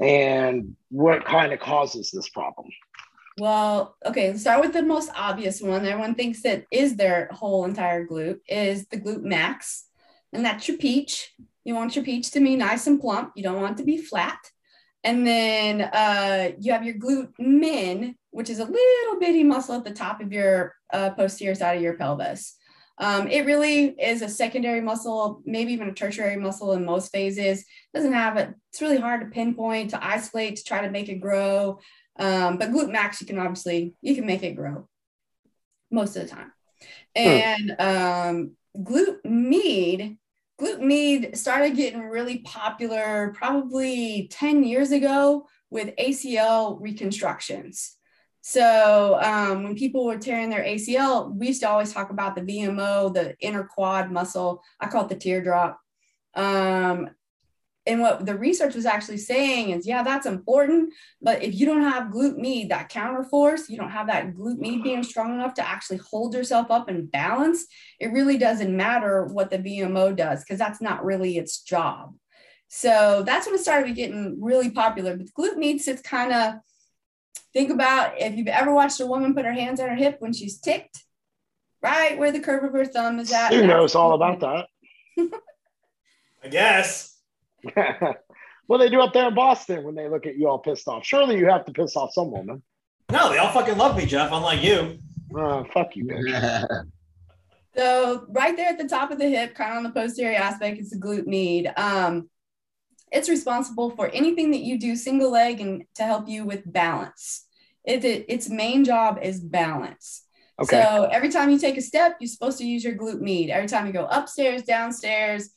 [0.00, 2.68] and what kind of causes this problem.
[3.38, 5.86] Well, okay, start with the most obvious one.
[5.86, 9.86] Everyone thinks that is their whole entire glute is the glute max,
[10.32, 11.32] and that's your peach.
[11.64, 13.32] You want your peach to be nice and plump.
[13.36, 14.38] You don't want it to be flat.
[15.02, 19.84] And then uh, you have your glute min, which is a little bitty muscle at
[19.84, 22.56] the top of your uh, posterior side of your pelvis.
[22.98, 27.64] Um, it really is a secondary muscle, maybe even a tertiary muscle in most phases.
[27.94, 28.54] Doesn't have it.
[28.70, 31.80] It's really hard to pinpoint, to isolate, to try to make it grow.
[32.18, 34.86] Um, but glute max, you can obviously you can make it grow
[35.90, 36.52] most of the time.
[37.16, 37.26] Hmm.
[37.26, 40.18] And um, glute med
[40.60, 47.96] glute med started getting really popular probably 10 years ago with ACL reconstructions.
[48.42, 52.42] So um, when people were tearing their ACL, we used to always talk about the
[52.42, 54.62] VMO, the inner quad muscle.
[54.80, 55.78] I call it the teardrop.
[56.34, 57.10] Um,
[57.86, 60.92] and what the research was actually saying is, yeah, that's important.
[61.22, 64.58] But if you don't have glute med, that counter force, you don't have that glute
[64.58, 67.64] med being strong enough to actually hold yourself up and balance,
[67.98, 72.14] it really doesn't matter what the VMO does because that's not really its job.
[72.68, 75.16] So that's when it started getting really popular.
[75.16, 76.54] But glute med sits kind of,
[77.52, 80.34] think about if you've ever watched a woman put her hands on her hip when
[80.34, 81.02] she's ticked,
[81.82, 83.54] right where the curve of her thumb is at.
[83.54, 84.66] Who knows all about that?
[86.44, 87.16] I guess.
[88.68, 91.04] Well, they do up there in Boston when they look at you all pissed off.
[91.04, 92.62] Surely you have to piss off some woman.
[93.10, 94.98] No, they all fucking love me, Jeff, unlike you.
[95.36, 96.86] Uh, fuck you, bitch.
[97.76, 100.78] so right there at the top of the hip, kind of on the posterior aspect,
[100.78, 101.72] is the glute med.
[101.76, 102.30] Um,
[103.12, 107.46] it's responsible for anything that you do single leg and to help you with balance.
[107.84, 110.24] It, it, its main job is balance.
[110.60, 110.82] Okay.
[110.82, 113.50] So every time you take a step, you're supposed to use your glute med.
[113.50, 115.50] Every time you go upstairs, downstairs,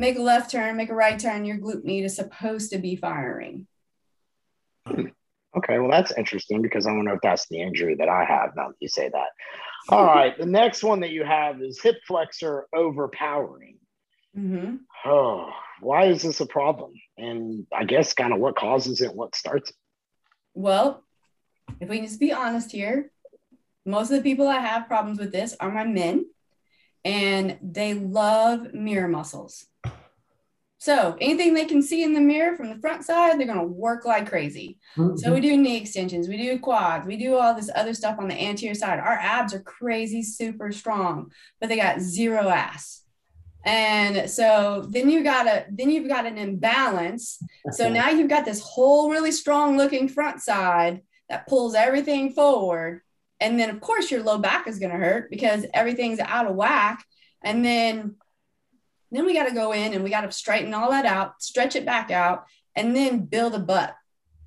[0.00, 2.96] make a left turn, make a right turn, your glute med is supposed to be
[2.96, 3.66] firing.
[4.88, 8.56] Okay, well, that's interesting because I don't know if that's the injury that I have
[8.56, 9.28] now that you say that.
[9.88, 13.76] All right, the next one that you have is hip flexor overpowering.
[14.36, 14.76] Mm-hmm.
[15.04, 16.92] Oh, why is this a problem?
[17.18, 19.76] And I guess kind of what causes it, what starts it?
[20.54, 21.04] Well,
[21.80, 23.10] if we just be honest here,
[23.84, 26.26] most of the people that have problems with this are my men,
[27.04, 29.66] and they love mirror muscles.
[30.78, 33.64] So anything they can see in the mirror from the front side, they're going to
[33.64, 34.78] work like crazy.
[34.96, 35.18] Mm-hmm.
[35.18, 38.28] So we do knee extensions, we do quads, we do all this other stuff on
[38.28, 38.98] the anterior side.
[38.98, 43.02] Our abs are crazy, super strong, but they got zero ass.
[43.62, 47.42] And so then you got a then you've got an imbalance.
[47.72, 53.02] So now you've got this whole really strong looking front side that pulls everything forward.
[53.40, 56.54] And then of course your low back is going to hurt because everything's out of
[56.54, 57.04] whack.
[57.42, 58.16] And then
[59.10, 61.74] then we got to go in and we got to straighten all that out, stretch
[61.74, 62.44] it back out,
[62.76, 63.94] and then build a butt.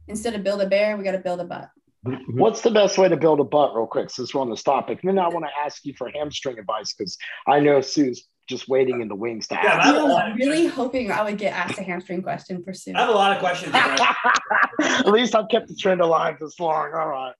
[0.07, 1.69] Instead of build a bear, we got to build a butt.
[2.05, 2.37] Mm-hmm.
[2.37, 4.99] What's the best way to build a butt, real quick, since we're on this topic?
[5.01, 8.67] And then I want to ask you for hamstring advice because I know Sue's just
[8.67, 9.85] waiting in the wings to ask.
[9.85, 12.93] Yeah, I was really hoping I would get asked a hamstring question for Sue.
[12.93, 13.73] I have a lot of questions.
[14.81, 16.91] At least I've kept the trend alive this long.
[16.93, 17.33] All right.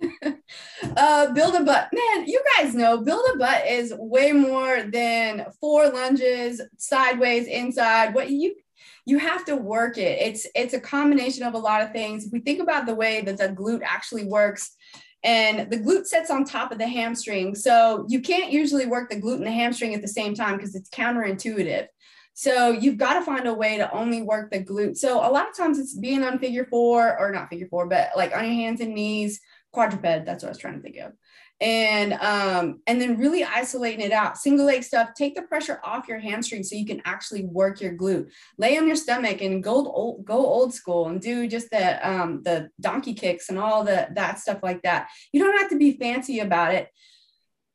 [0.96, 1.88] uh, build a butt.
[1.92, 8.14] Man, you guys know build a butt is way more than four lunges, sideways, inside.
[8.14, 8.54] What you
[9.06, 10.20] you have to work it.
[10.20, 12.26] It's it's a combination of a lot of things.
[12.26, 14.76] If we think about the way that the glute actually works,
[15.22, 17.54] and the glute sits on top of the hamstring.
[17.54, 20.74] So you can't usually work the glute and the hamstring at the same time because
[20.74, 21.86] it's counterintuitive.
[22.32, 24.96] So you've got to find a way to only work the glute.
[24.96, 28.10] So a lot of times it's being on figure four or not figure four, but
[28.16, 29.40] like on your hands and knees,
[29.72, 30.26] quadruped.
[30.26, 31.12] That's what I was trying to think of.
[31.62, 34.38] And um, and then really isolating it out.
[34.38, 35.10] Single leg stuff.
[35.14, 38.30] Take the pressure off your hamstring so you can actually work your glute.
[38.56, 42.42] Lay on your stomach and go old, go old school and do just the um,
[42.44, 45.10] the donkey kicks and all the that stuff like that.
[45.32, 46.88] You don't have to be fancy about it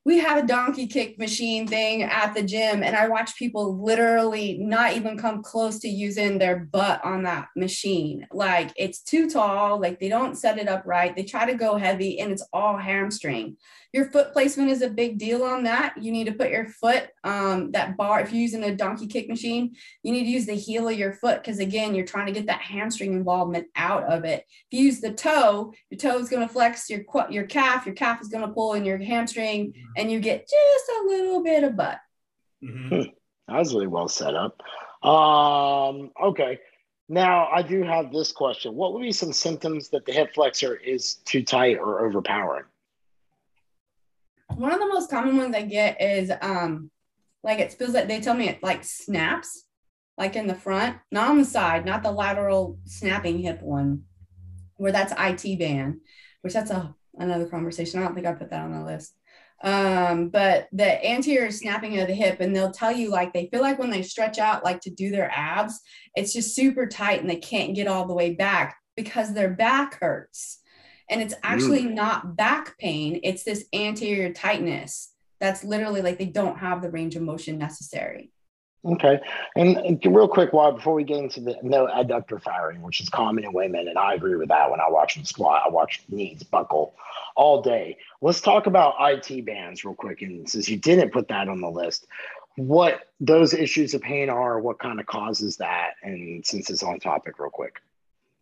[0.05, 4.57] we have a donkey kick machine thing at the gym and i watch people literally
[4.59, 8.27] not even come close to using their butt on that machine.
[8.31, 11.77] Like it's too tall like they don't set it up right they try to go
[11.77, 13.57] heavy and it's all hamstring.
[13.93, 15.95] Your foot placement is a big deal on that.
[16.01, 19.29] You need to put your foot um, that bar if you're using a donkey kick
[19.29, 22.33] machine you need to use the heel of your foot because again you're trying to
[22.33, 24.45] get that hamstring involvement out of it.
[24.71, 27.95] If you use the toe your toe is going to flex your your calf your
[27.95, 31.63] calf is going to pull in your hamstring and you get just a little bit
[31.63, 31.99] of butt.
[32.63, 32.95] Mm-hmm.
[32.95, 33.01] Hmm.
[33.47, 34.61] That was really well set up.
[35.05, 36.59] Um, okay.
[37.07, 38.73] Now I do have this question.
[38.73, 42.65] What would be some symptoms that the hip flexor is too tight or overpowering?
[44.55, 46.89] One of the most common ones I get is um
[47.43, 49.65] like it feels like they tell me it like snaps,
[50.17, 54.05] like in the front, not on the side, not the lateral snapping hip one,
[54.77, 55.99] where that's IT band,
[56.41, 57.99] which that's a another conversation.
[57.99, 59.13] I don't think I put that on the list
[59.63, 63.61] um, but the anterior snapping of the hip and they'll tell you like they feel
[63.61, 65.79] like when they stretch out like to do their abs
[66.15, 69.99] it's just super tight and they can't get all the way back because their back
[70.01, 70.61] hurts
[71.09, 71.93] and it's actually mm.
[71.93, 77.15] not back pain it's this anterior tightness that's literally like they don't have the range
[77.15, 78.31] of motion necessary
[78.85, 79.19] Okay.
[79.55, 83.43] And, real quick, while before we get into the no adductor firing, which is common
[83.43, 86.43] in women, and I agree with that when I watch them squat, I watch knees
[86.43, 86.93] buckle
[87.35, 87.97] all day.
[88.21, 90.21] Let's talk about IT bands real quick.
[90.21, 92.05] And since you didn't put that on the list,
[92.57, 96.99] what those issues of pain are, what kind of causes that, and since it's on
[96.99, 97.81] topic, real quick.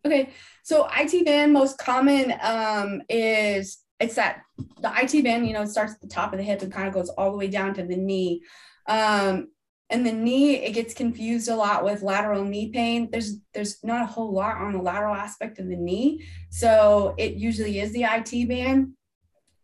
[0.04, 0.28] Okay,
[0.62, 4.42] so IT band most common um, is it's that
[4.80, 6.92] the IT band, you know, starts at the top of the hip and kind of
[6.92, 8.42] goes all the way down to the knee.
[8.86, 9.48] Um,
[9.94, 13.08] and the knee, it gets confused a lot with lateral knee pain.
[13.12, 17.34] There's there's not a whole lot on the lateral aspect of the knee, so it
[17.34, 18.94] usually is the IT band.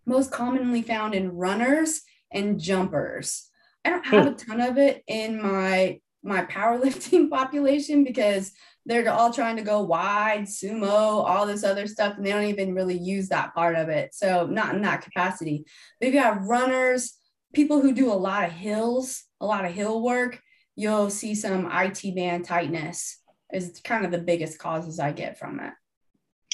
[0.06, 3.48] Most commonly found in runners and jumpers.
[3.84, 4.36] I don't have a hmm.
[4.36, 8.52] ton of it in my my powerlifting population because
[8.86, 12.72] they're all trying to go wide, sumo, all this other stuff, and they don't even
[12.72, 14.14] really use that part of it.
[14.14, 15.64] So not in that capacity.
[15.98, 17.16] But if you have runners,
[17.52, 20.40] people who do a lot of hills, a lot of hill work,
[20.76, 23.18] you'll see some IT band tightness
[23.52, 25.72] is kind of the biggest causes I get from it.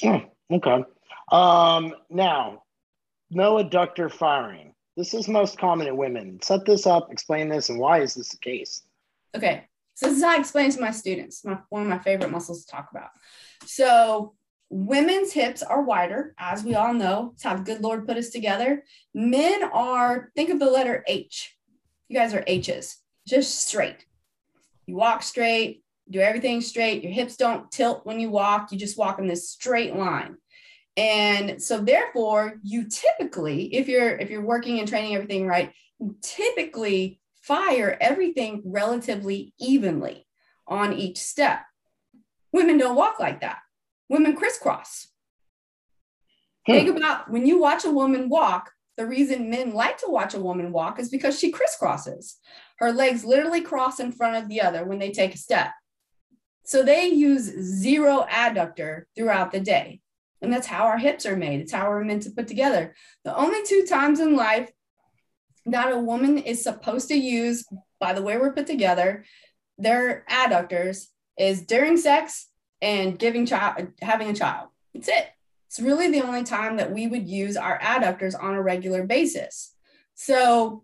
[0.03, 0.21] Oh,
[0.55, 0.83] okay.
[1.31, 2.63] Um, now,
[3.29, 4.73] no adductor firing.
[4.95, 6.39] This is most common in women.
[6.41, 8.83] Set this up, explain this, and why is this the case?
[9.35, 9.65] Okay.
[9.93, 12.65] So this is how I explain to my students, my, one of my favorite muscles
[12.65, 13.09] to talk about.
[13.65, 14.35] So
[14.69, 17.31] women's hips are wider, as we all know.
[17.33, 18.83] It's how good Lord put us together.
[19.13, 21.56] Men are, think of the letter H.
[22.09, 22.97] You guys are H's,
[23.27, 24.05] just straight.
[24.85, 27.03] You walk straight, do everything straight.
[27.03, 28.71] Your hips don't tilt when you walk.
[28.71, 30.37] You just walk in this straight line.
[30.95, 35.71] And so therefore, you typically, if you're if you're working and training everything right,
[36.21, 40.25] typically fire everything relatively evenly
[40.67, 41.61] on each step.
[42.51, 43.59] Women don't walk like that.
[44.09, 45.07] Women crisscross.
[46.65, 46.73] Hmm.
[46.73, 50.39] Think about when you watch a woman walk, the reason men like to watch a
[50.39, 52.35] woman walk is because she crisscrosses.
[52.79, 55.71] Her legs literally cross in front of the other when they take a step.
[56.63, 60.01] So they use zero adductor throughout the day.
[60.41, 61.61] And that's how our hips are made.
[61.61, 62.95] It's how we're meant to put together.
[63.23, 64.69] The only two times in life
[65.67, 67.65] that a woman is supposed to use
[67.99, 69.25] by the way we're put together
[69.77, 72.47] their adductors is during sex
[72.81, 75.27] and giving child having a child That's it
[75.77, 79.75] it's really the only time that we would use our adductors on a regular basis
[80.15, 80.83] so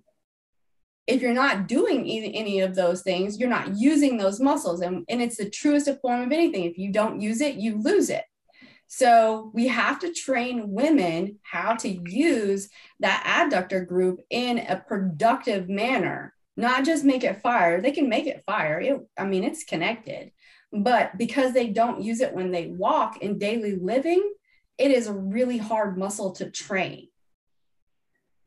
[1.08, 5.22] if you're not doing any of those things you're not using those muscles and, and
[5.22, 8.24] it's the truest form of anything if you don't use it you lose it
[8.88, 12.70] so we have to train women how to use
[13.00, 17.82] that adductor group in a productive manner, not just make it fire.
[17.82, 18.80] They can make it fire.
[18.80, 20.32] It, I mean, it's connected,
[20.72, 24.32] but because they don't use it when they walk in daily living,
[24.78, 27.08] it is a really hard muscle to train.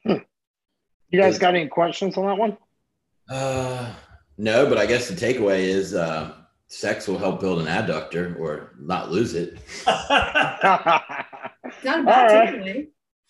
[0.05, 0.18] Hmm.
[1.11, 2.57] You guys got any questions on that one?
[3.31, 3.93] Uh,
[4.39, 6.33] no, but I guess the takeaway is uh,
[6.68, 9.59] sex will help build an adductor or not lose it.
[9.87, 11.03] not
[11.85, 12.89] a bad right.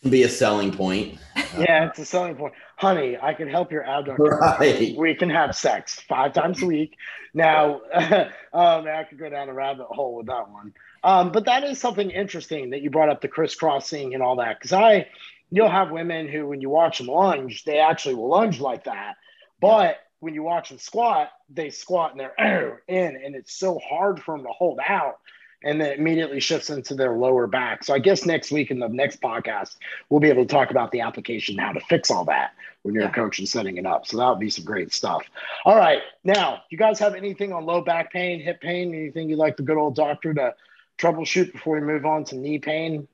[0.08, 1.18] Be a selling point.
[1.58, 2.52] Yeah, it's a selling point.
[2.76, 4.18] Honey, I can help your adductor.
[4.18, 4.94] Right.
[4.94, 6.94] We can have sex five times a week.
[7.32, 10.74] Now, um, I could go down a rabbit hole with that one.
[11.06, 14.58] Um, but that is something interesting that you brought up the crisscrossing and all that.
[14.58, 15.06] Because I,
[15.52, 19.14] you'll have women who, when you watch them lunge, they actually will lunge like that.
[19.60, 24.20] But when you watch them squat, they squat and they're in, and it's so hard
[24.20, 25.20] for them to hold out.
[25.62, 27.84] And then immediately shifts into their lower back.
[27.84, 29.76] So I guess next week in the next podcast,
[30.10, 32.50] we'll be able to talk about the application, how to fix all that
[32.82, 33.10] when you're yeah.
[33.10, 34.06] a coach and setting it up.
[34.06, 35.24] So that would be some great stuff.
[35.64, 36.02] All right.
[36.24, 39.62] Now, you guys have anything on low back pain, hip pain, anything you'd like the
[39.62, 40.54] good old doctor to
[40.98, 43.08] troubleshoot before we move on to knee pain?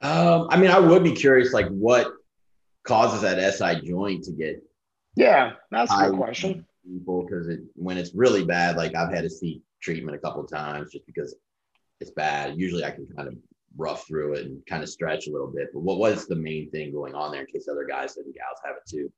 [0.00, 2.12] Um, I mean, I would be curious, like what
[2.84, 4.62] causes that SI joint to get
[5.18, 6.64] yeah, that's a good question.
[6.84, 10.42] People, because it when it's really bad, like I've had to seek treatment a couple
[10.42, 11.34] of times just because
[12.00, 12.56] it's bad.
[12.56, 13.34] Usually, I can kind of
[13.76, 15.70] rough through it and kind of stretch a little bit.
[15.72, 18.60] But what was the main thing going on there in case other guys and gals
[18.64, 19.12] have it too?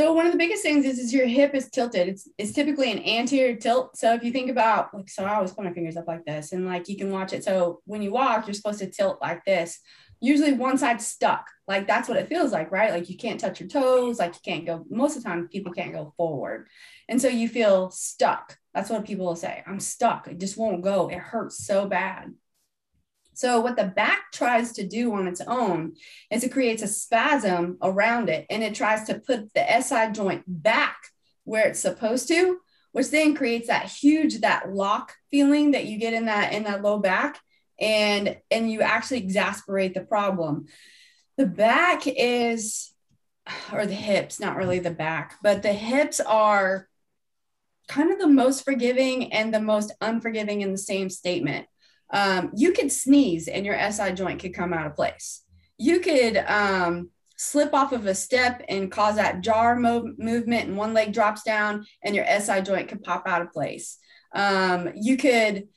[0.00, 2.08] So one of the biggest things is, is your hip is tilted.
[2.08, 3.98] It's, it's typically an anterior tilt.
[3.98, 6.52] So if you think about like, so I always put my fingers up like this
[6.52, 7.44] and like you can watch it.
[7.44, 9.78] So when you walk, you're supposed to tilt like this
[10.20, 11.48] usually one side's stuck.
[11.66, 12.92] Like that's what it feels like, right?
[12.92, 15.72] Like you can't touch your toes, like you can't go, most of the time, people
[15.72, 16.68] can't go forward.
[17.08, 18.56] And so you feel stuck.
[18.74, 19.62] That's what people will say.
[19.66, 20.28] I'm stuck.
[20.28, 21.08] It just won't go.
[21.08, 22.32] It hurts so bad.
[23.34, 25.94] So, what the back tries to do on its own
[26.30, 30.44] is it creates a spasm around it and it tries to put the SI joint
[30.46, 30.96] back
[31.44, 32.58] where it's supposed to,
[32.92, 36.82] which then creates that huge, that lock feeling that you get in that in that
[36.82, 37.40] low back
[37.80, 40.66] and and you actually exasperate the problem.
[41.36, 42.92] The back is
[43.72, 46.88] or the hips not really the back but the hips are
[47.88, 51.66] kind of the most forgiving and the most unforgiving in the same statement
[52.12, 55.42] um, you could sneeze and your si joint could come out of place
[55.80, 60.76] you could um, slip off of a step and cause that jar mo- movement and
[60.76, 63.96] one leg drops down and your SI joint could pop out of place.
[64.34, 65.68] Um, you could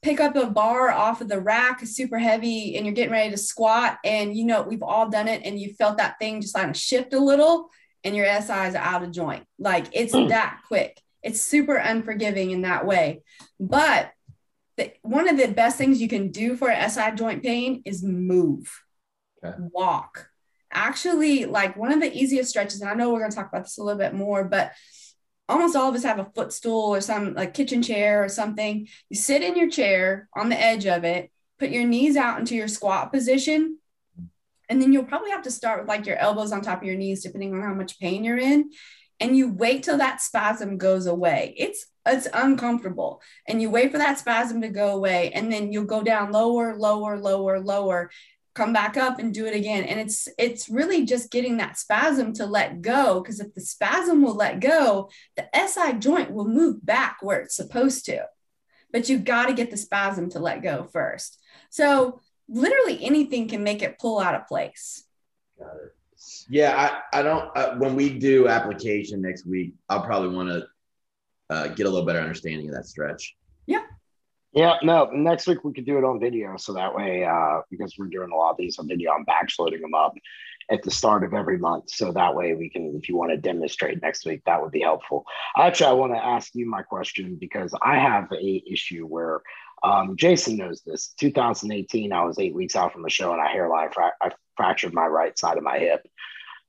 [0.00, 3.36] pick up a bar off of the rack, super heavy, and you're getting ready to
[3.36, 3.98] squat.
[4.02, 6.76] And you know, we've all done it, and you felt that thing just kind of
[6.76, 7.68] shift a little,
[8.02, 9.44] and your SI is out of joint.
[9.58, 10.30] Like it's mm.
[10.30, 10.98] that quick.
[11.22, 13.22] It's super unforgiving in that way.
[13.60, 14.10] But
[14.80, 18.82] the, one of the best things you can do for SI joint pain is move,
[19.44, 19.56] okay.
[19.72, 20.28] walk.
[20.72, 23.64] Actually, like one of the easiest stretches, and I know we're going to talk about
[23.64, 24.72] this a little bit more, but
[25.48, 28.88] almost all of us have a footstool or some like kitchen chair or something.
[29.10, 32.54] You sit in your chair on the edge of it, put your knees out into
[32.54, 33.78] your squat position,
[34.68, 36.96] and then you'll probably have to start with like your elbows on top of your
[36.96, 38.70] knees, depending on how much pain you're in.
[39.20, 41.54] And you wait till that spasm goes away.
[41.56, 43.20] It's it's uncomfortable.
[43.46, 45.30] And you wait for that spasm to go away.
[45.32, 48.10] And then you'll go down lower, lower, lower, lower
[48.54, 52.32] come back up and do it again and it's it's really just getting that spasm
[52.32, 56.84] to let go because if the spasm will let go the si joint will move
[56.84, 58.24] back where it's supposed to
[58.92, 61.38] but you've got to get the spasm to let go first
[61.70, 65.04] so literally anything can make it pull out of place
[65.58, 65.94] got it
[66.50, 70.66] yeah i i don't uh, when we do application next week i'll probably want to
[71.48, 73.36] uh, get a little better understanding of that stretch
[73.66, 73.82] yeah
[74.52, 75.08] yeah, no.
[75.12, 78.32] Next week we could do it on video, so that way, uh, because we're doing
[78.32, 80.14] a lot of these on video, I'm backloading them up
[80.70, 83.36] at the start of every month, so that way we can, if you want to
[83.36, 85.24] demonstrate next week, that would be helpful.
[85.56, 89.40] Actually, I want to ask you my question because I have a issue where
[89.84, 91.14] um, Jason knows this.
[91.20, 94.92] 2018, I was eight weeks out from the show, and I hairline fra- I fractured
[94.92, 96.04] my right side of my hip.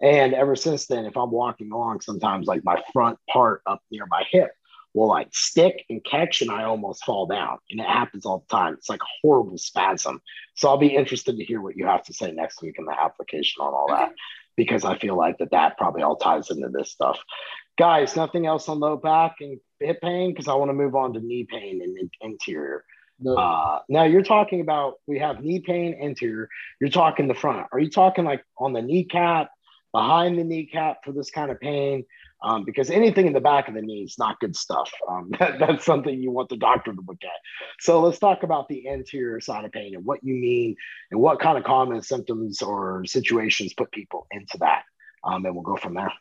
[0.01, 4.05] And ever since then, if I'm walking along, sometimes like my front part up near
[4.07, 4.51] my hip
[4.93, 7.59] will like stick and catch and I almost fall down.
[7.69, 8.73] And it happens all the time.
[8.73, 10.21] It's like a horrible spasm.
[10.55, 12.99] So I'll be interested to hear what you have to say next week in the
[12.99, 14.11] application on all that
[14.57, 17.19] because I feel like that that probably all ties into this stuff.
[17.77, 21.13] Guys, nothing else on low back and hip pain because I want to move on
[21.13, 22.83] to knee pain and interior.
[23.19, 23.35] No.
[23.35, 26.49] Uh, now you're talking about we have knee pain interior.
[26.79, 27.67] You're talking the front.
[27.71, 29.51] Are you talking like on the kneecap,
[29.91, 32.05] behind the kneecap for this kind of pain?
[32.43, 34.91] um, because anything in the back of the knee is not good stuff.
[35.07, 37.29] Um, that, that's something you want the doctor to look at.
[37.79, 40.75] So let's talk about the anterior side of pain and what you mean
[41.11, 44.83] and what kind of common symptoms or situations put people into that.
[45.23, 46.11] Um, and we'll go from there.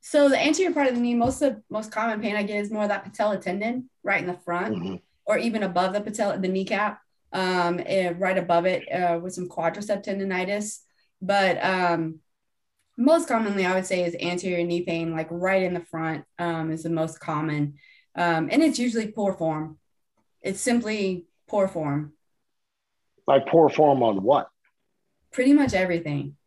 [0.00, 2.70] So the anterior part of the knee, most of most common pain I get is
[2.70, 4.94] more that patella tendon right in the front mm-hmm.
[5.26, 7.00] or even above the patella, the kneecap,
[7.32, 10.78] um, eh, right above it uh, with some quadricep tendonitis.
[11.20, 12.20] But um,
[13.00, 16.70] most commonly I would say is anterior knee pain, like right in the front um,
[16.70, 17.74] is the most common.
[18.14, 19.78] Um, and it's usually poor form.
[20.42, 22.12] It's simply poor form.
[23.26, 24.48] Like poor form on what?
[25.32, 26.36] Pretty much everything.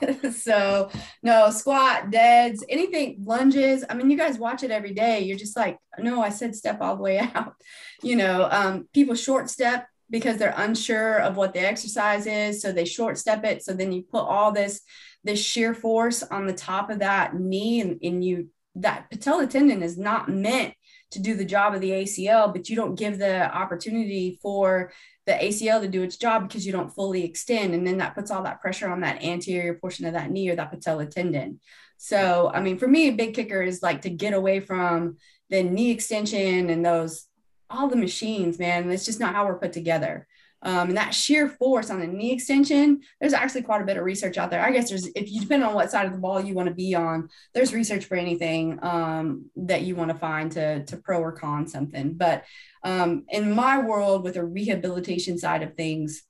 [0.32, 0.90] so
[1.22, 5.56] no squat deads anything lunges i mean you guys watch it every day you're just
[5.56, 7.54] like no i said step all the way out
[8.02, 12.72] you know um, people short step because they're unsure of what the exercise is so
[12.72, 13.62] they short step it.
[13.62, 14.80] So then you put all this
[15.24, 19.82] this shear force on the top of that knee and, and you that patella tendon
[19.82, 20.74] is not meant
[21.10, 24.92] to do the job of the ACL but you don't give the opportunity for
[25.24, 27.74] the ACL to do its job because you don't fully extend.
[27.74, 30.56] And then that puts all that pressure on that anterior portion of that knee or
[30.56, 31.60] that patella tendon.
[31.98, 35.16] So i mean for me a big kicker is like to get away from
[35.50, 37.26] the knee extension and those
[37.70, 38.90] all the machines, man.
[38.90, 40.26] It's just not how we're put together.
[40.62, 44.04] Um, and that shear force on the knee extension, there's actually quite a bit of
[44.04, 44.64] research out there.
[44.64, 46.74] I guess there's, if you depend on what side of the ball you want to
[46.74, 51.20] be on, there's research for anything um, that you want to find to, to pro
[51.20, 52.14] or con something.
[52.14, 52.44] But
[52.82, 56.22] um, in my world, with a rehabilitation side of things,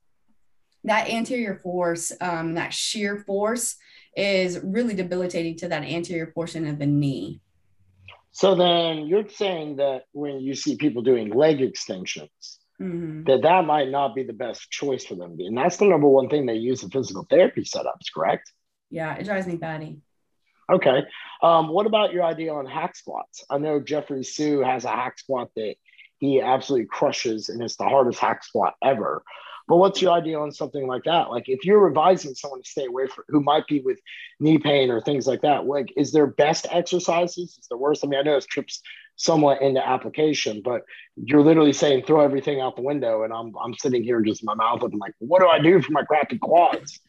[0.85, 3.77] that anterior force, um, that shear force
[4.17, 7.41] is really debilitating to that anterior portion of the knee.
[8.37, 13.23] So then you're saying that when you see people doing leg extensions, mm-hmm.
[13.25, 15.39] that that might not be the best choice for them.
[15.39, 18.53] And that's the number one thing they use in physical therapy setups, correct?
[18.91, 20.03] Yeah, it drives me batty.
[20.71, 21.05] Okay.
[21.43, 23.43] Um, what about your idea on hack squats?
[23.49, 25.77] I know Jeffrey Sue has a hack squat that
[26.19, 29.23] he absolutely crushes, and it's the hardest hack squat ever.
[29.69, 31.31] But what's your idea on something like that?
[31.31, 33.99] Like if you're advising someone to stay away from who might be with
[34.39, 37.59] knee pain or things like that, like is there best exercises?
[37.61, 38.05] Is the worst?
[38.05, 38.81] I mean, I know it trips
[39.17, 40.83] somewhat into application, but
[41.17, 43.25] you're literally saying throw everything out the window.
[43.25, 45.93] And I'm I'm sitting here just my mouth open, like, what do I do for
[45.93, 47.01] my crappy quads?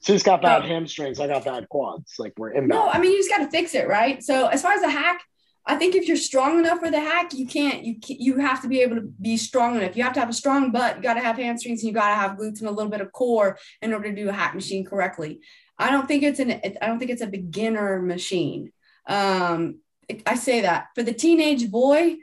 [0.00, 1.20] Sue's got bad hamstrings.
[1.20, 2.14] I got bad quads.
[2.18, 2.66] Like we're in.
[2.66, 4.22] No, I mean you just got to fix it, right?
[4.22, 5.22] So as far as the hack,
[5.64, 7.84] I think if you're strong enough for the hack, you can't.
[7.84, 9.96] You you have to be able to be strong enough.
[9.96, 10.96] You have to have a strong butt.
[10.96, 13.00] You got to have hamstrings, and you got to have glutes and a little bit
[13.00, 15.40] of core in order to do a hack machine correctly.
[15.78, 16.50] I don't think it's an.
[16.50, 18.72] I don't think it's a beginner machine.
[19.06, 19.80] Um,
[20.26, 22.16] I say that for the teenage boy,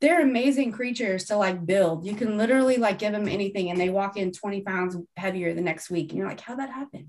[0.00, 2.04] they're amazing creatures to like build.
[2.04, 5.62] You can literally like give them anything, and they walk in 20 pounds heavier the
[5.62, 7.08] next week, and you're like, how that happen?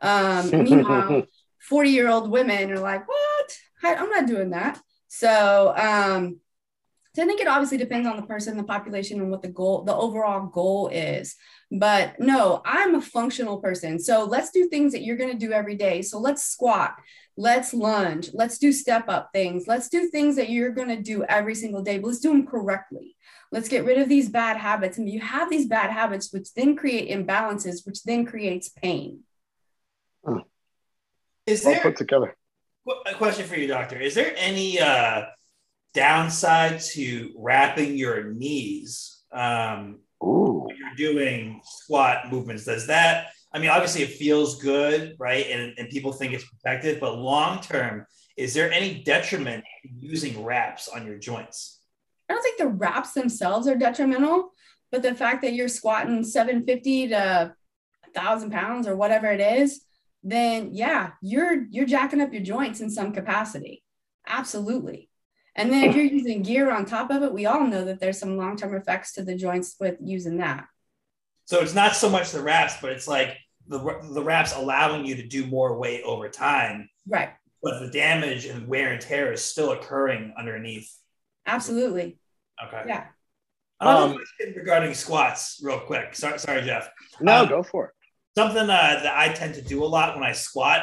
[0.00, 1.24] Um, meanwhile,
[1.68, 3.58] 40 year old women are like, what?
[3.82, 4.80] I'm not doing that.
[5.08, 6.40] So, um,
[7.14, 9.84] so I think it obviously depends on the person, the population, and what the goal,
[9.84, 11.34] the overall goal is.
[11.70, 13.98] But no, I'm a functional person.
[13.98, 16.02] So let's do things that you're going to do every day.
[16.02, 16.94] So let's squat,
[17.36, 21.24] let's lunge, let's do step up things, let's do things that you're going to do
[21.24, 23.16] every single day, but let's do them correctly.
[23.50, 24.98] Let's get rid of these bad habits.
[24.98, 29.20] And you have these bad habits, which then create imbalances, which then creates pain.
[31.46, 32.36] Is there put together?
[33.06, 33.98] A question for you, doctor.
[33.98, 35.24] Is there any uh,
[35.94, 42.64] downside to wrapping your knees um, when you're doing squat movements?
[42.64, 45.46] Does that, I mean, obviously it feels good, right?
[45.50, 48.06] And, and people think it's protected, but long term,
[48.36, 49.64] is there any detriment
[49.98, 51.80] using wraps on your joints?
[52.28, 54.50] I don't think the wraps themselves are detrimental,
[54.92, 57.54] but the fact that you're squatting 750 to
[58.12, 59.85] 1,000 pounds or whatever it is,
[60.26, 63.84] then yeah, you're you're jacking up your joints in some capacity.
[64.26, 65.08] Absolutely.
[65.54, 68.18] And then if you're using gear on top of it, we all know that there's
[68.18, 70.66] some long-term effects to the joints with using that.
[71.46, 73.78] So it's not so much the wraps, but it's like the
[74.12, 76.90] the wraps allowing you to do more weight over time.
[77.06, 77.30] Right.
[77.62, 80.92] But the damage and wear and tear is still occurring underneath.
[81.46, 82.18] Absolutely.
[82.66, 82.82] Okay.
[82.88, 83.06] Yeah.
[83.78, 84.18] Um,
[84.56, 86.16] regarding squats, real quick.
[86.16, 86.88] Sorry, sorry, Jeff.
[87.20, 87.95] No, um, go for it
[88.36, 90.82] something uh, that I tend to do a lot when I squat.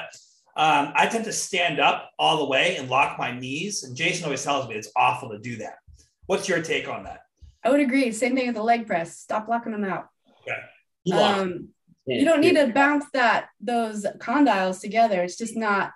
[0.55, 3.83] Um, I tend to stand up all the way and lock my knees.
[3.83, 5.75] And Jason always tells me it's awful to do that.
[6.25, 7.21] What's your take on that?
[7.63, 8.11] I would agree.
[8.11, 9.17] Same thing with the leg press.
[9.17, 10.07] Stop locking them out.
[10.41, 10.57] Okay.
[11.03, 11.69] You, um,
[12.05, 15.23] you don't need to bounce that those condyles together.
[15.23, 15.91] It's just not.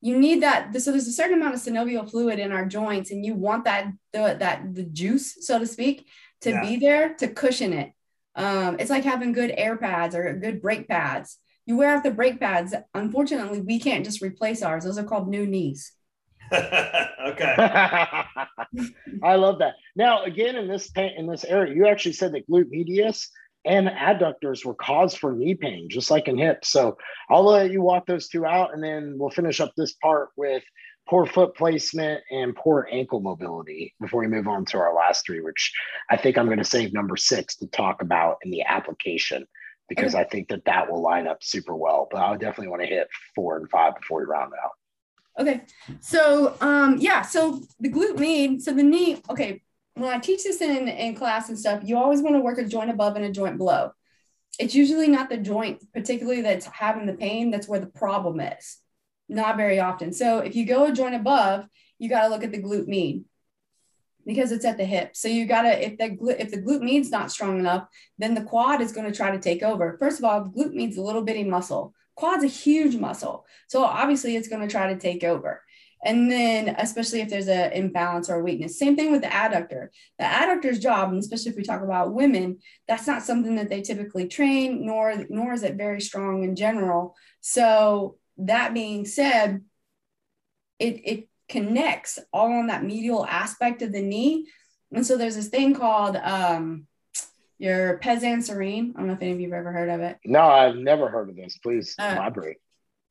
[0.00, 0.80] You need that.
[0.80, 3.90] So there's a certain amount of synovial fluid in our joints, and you want that
[4.12, 6.06] the, that the juice, so to speak,
[6.42, 6.62] to yeah.
[6.62, 7.92] be there to cushion it.
[8.38, 11.38] Um, it's like having good air pads or good brake pads.
[11.66, 12.74] You wear out the brake pads.
[12.94, 14.84] Unfortunately, we can't just replace ours.
[14.84, 15.92] Those are called new knees.
[16.52, 17.54] okay.
[19.22, 19.74] I love that.
[19.96, 23.28] Now, again, in this pain, in this area, you actually said that glute medius
[23.64, 26.70] and adductors were cause for knee pain, just like in hips.
[26.70, 26.96] So
[27.28, 30.62] I'll let you walk those two out, and then we'll finish up this part with
[31.08, 35.40] poor foot placement and poor ankle mobility before we move on to our last three,
[35.40, 35.72] which
[36.10, 39.46] I think I'm going to save number six to talk about in the application
[39.88, 40.22] because okay.
[40.22, 42.08] I think that that will line up super well.
[42.10, 44.72] But I definitely want to hit four and five before we round out.
[45.40, 45.62] Okay.
[46.00, 47.22] So, um, yeah.
[47.22, 49.62] So the glute med, so the knee, okay.
[49.94, 52.64] When I teach this in, in class and stuff, you always want to work a
[52.64, 53.92] joint above and a joint below.
[54.58, 57.50] It's usually not the joint, particularly that's having the pain.
[57.50, 58.78] That's where the problem is
[59.28, 60.12] not very often.
[60.12, 61.66] So if you go a joint above,
[61.98, 63.24] you got to look at the glute med
[64.26, 65.16] because it's at the hip.
[65.16, 68.34] So you got to if the glute if the glute med's not strong enough, then
[68.34, 69.96] the quad is going to try to take over.
[69.98, 71.94] First of all, glute med's a little bitty muscle.
[72.14, 73.46] Quad's a huge muscle.
[73.68, 75.62] So obviously it's going to try to take over.
[76.04, 79.88] And then, especially if there's an imbalance or weakness, same thing with the adductor.
[80.18, 83.82] The adductor's job, and especially if we talk about women, that's not something that they
[83.82, 87.16] typically train, nor nor is it very strong in general.
[87.40, 89.62] So that being said,
[90.78, 94.46] it, it connects all on that medial aspect of the knee.
[94.92, 96.86] And so there's this thing called um,
[97.58, 98.90] your pes anserine.
[98.94, 100.18] I don't know if any of you have ever heard of it.
[100.24, 101.58] No, I've never heard of this.
[101.58, 102.58] Please uh, elaborate.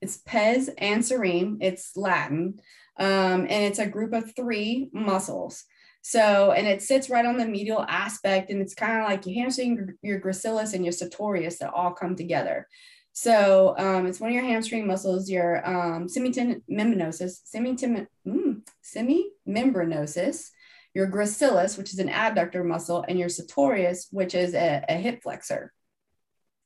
[0.02, 1.58] It's pes anserine.
[1.62, 2.60] It's Latin.
[3.00, 5.64] Um, and it's a group of three muscles.
[6.02, 9.36] So, and it sits right on the medial aspect, and it's kind of like your
[9.36, 12.68] hamstring, your gracilis, and your sartorius that all come together.
[13.20, 17.40] So um, it's one of your hamstring muscles, your um, semimembranosus,
[18.28, 20.50] mm, semimembranosus,
[20.94, 25.24] your gracilis, which is an adductor muscle, and your sartorius, which is a, a hip
[25.24, 25.74] flexor.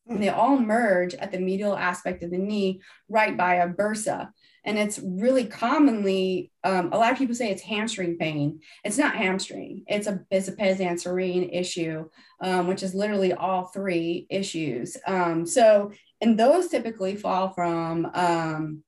[0.09, 4.31] And they all merge at the medial aspect of the knee, right by a bursa.
[4.63, 8.59] And it's really commonly, um, a lot of people say it's hamstring pain.
[8.83, 9.83] It's not hamstring.
[9.87, 12.09] It's a it's a pes issue,
[12.41, 14.97] um, which is literally all three issues.
[15.07, 15.91] Um, so
[16.21, 18.83] and those typically fall from um,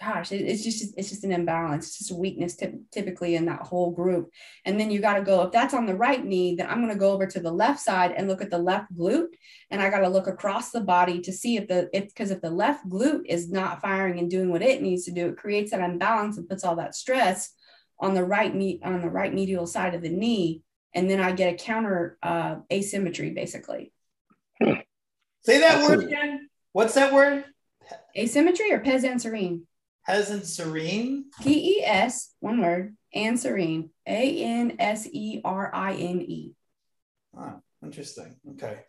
[0.00, 3.44] gosh it, it's just it's just an imbalance it's just a weakness t- typically in
[3.46, 4.30] that whole group
[4.64, 6.92] and then you got to go if that's on the right knee then i'm going
[6.92, 9.28] to go over to the left side and look at the left glute
[9.70, 12.40] and i got to look across the body to see if the if because if
[12.40, 15.70] the left glute is not firing and doing what it needs to do it creates
[15.70, 17.54] that imbalance and puts all that stress
[18.00, 20.62] on the right knee on the right medial side of the knee,
[20.94, 23.92] and then I get a counter uh, asymmetry basically.
[24.62, 26.48] Say that word again.
[26.72, 27.44] What's that word?
[28.16, 29.62] Asymmetry or pes anserine?
[30.06, 31.24] Pes anserine.
[31.42, 33.90] P E S, one word, anserine.
[34.06, 36.54] A N S E R I N E.
[37.36, 38.36] Oh, interesting.
[38.52, 38.80] Okay.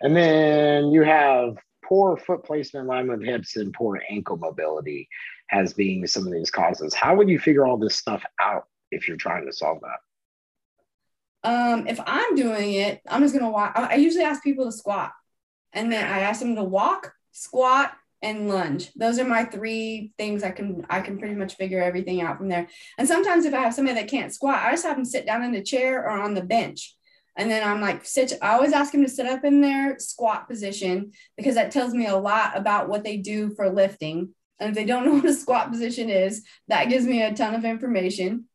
[0.00, 5.08] And then you have poor foot placement, alignment with hips, and poor ankle mobility
[5.50, 6.94] as being some of these causes.
[6.94, 9.98] How would you figure all this stuff out if you're trying to solve that?
[11.48, 13.72] Um, if I'm doing it, I'm just gonna walk.
[13.76, 15.12] I usually ask people to squat,
[15.72, 17.92] and then I ask them to walk, squat,
[18.24, 18.90] and lunge.
[18.96, 22.48] Those are my three things I can I can pretty much figure everything out from
[22.48, 22.68] there.
[22.98, 25.44] And sometimes if I have somebody that can't squat, I just have them sit down
[25.44, 26.96] in a chair or on the bench.
[27.36, 30.48] And then I'm like, sit, I always ask them to sit up in their squat
[30.48, 34.30] position because that tells me a lot about what they do for lifting.
[34.58, 37.54] And if they don't know what a squat position is, that gives me a ton
[37.54, 38.46] of information.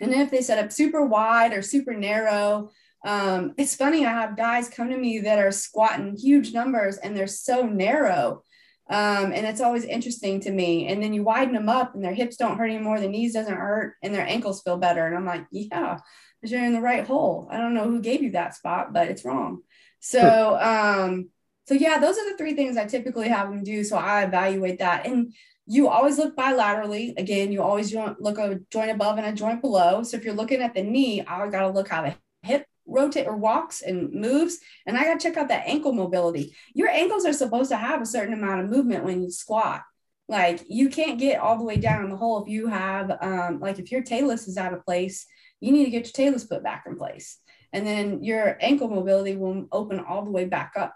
[0.00, 2.70] And then if they set up super wide or super narrow,
[3.04, 4.06] um, it's funny.
[4.06, 8.42] I have guys come to me that are squatting huge numbers and they're so narrow.
[8.90, 10.88] Um, and it's always interesting to me.
[10.88, 13.56] And then you widen them up and their hips don't hurt anymore, the knees doesn't
[13.56, 15.06] hurt, and their ankles feel better.
[15.06, 15.98] And I'm like, yeah,
[16.40, 17.48] because you're in the right hole.
[17.50, 19.62] I don't know who gave you that spot, but it's wrong.
[20.00, 21.30] So, um,
[21.66, 23.84] so yeah, those are the three things I typically have them do.
[23.84, 25.06] So I evaluate that.
[25.06, 25.32] And
[25.66, 27.16] you always look bilaterally.
[27.16, 30.02] Again, you always look a joint above and a joint below.
[30.02, 33.26] So if you're looking at the knee, I got to look how the hip rotate
[33.26, 34.58] or walks and moves.
[34.86, 36.54] And I got to check out that ankle mobility.
[36.74, 39.82] Your ankles are supposed to have a certain amount of movement when you squat.
[40.28, 43.60] Like you can't get all the way down in the hole if you have, um,
[43.60, 45.26] like if your talus is out of place
[45.64, 47.38] you need to get your talus put back in place.
[47.72, 50.94] And then your ankle mobility will open all the way back up.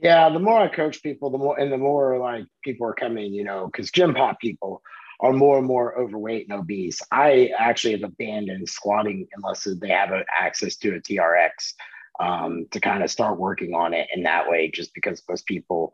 [0.00, 3.32] Yeah, the more I coach people, the more and the more like people are coming,
[3.32, 4.82] you know, because gen pop people
[5.20, 7.00] are more and more overweight and obese.
[7.10, 11.74] I actually have abandoned squatting unless they have access to a TRX
[12.20, 15.92] um, to kind of start working on it in that way, just because most people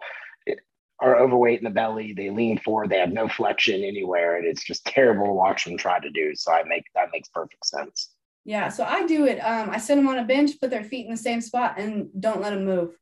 [1.00, 4.64] are overweight in the belly, they lean forward, they have no flexion anywhere, and it's
[4.64, 6.34] just terrible to watch them try to do.
[6.34, 8.10] So I make that makes perfect sense.
[8.44, 9.38] Yeah, so I do it.
[9.38, 12.08] Um, I sit them on a bench, put their feet in the same spot, and
[12.18, 12.96] don't let them move,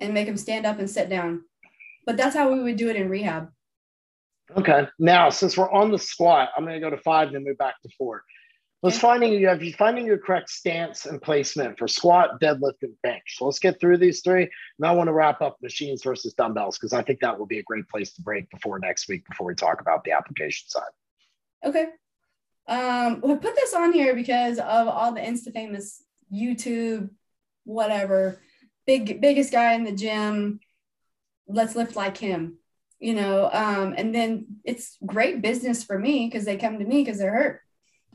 [0.00, 1.44] and make them stand up and sit down.
[2.06, 3.50] But that's how we would do it in rehab.
[4.56, 4.88] Okay.
[4.98, 7.80] Now, since we're on the squat, I'm going to go to five, then move back
[7.82, 8.24] to four.
[8.82, 9.02] Let's yeah.
[9.02, 13.36] finding you have you finding your correct stance and placement for squat, deadlift, and bench.
[13.36, 14.42] So let's get through these three.
[14.42, 17.58] And I want to wrap up machines versus dumbbells because I think that will be
[17.58, 20.90] a great place to break before next week before we talk about the application side.
[21.64, 21.86] Okay.
[22.68, 27.10] Um, we'll put this on here because of all the Insta famous YouTube,
[27.64, 28.40] whatever,
[28.86, 30.60] big biggest guy in the gym.
[31.48, 32.57] Let's lift like him,
[32.98, 33.50] you know.
[33.52, 37.60] Um, and then it's great business for me because they come to me because they're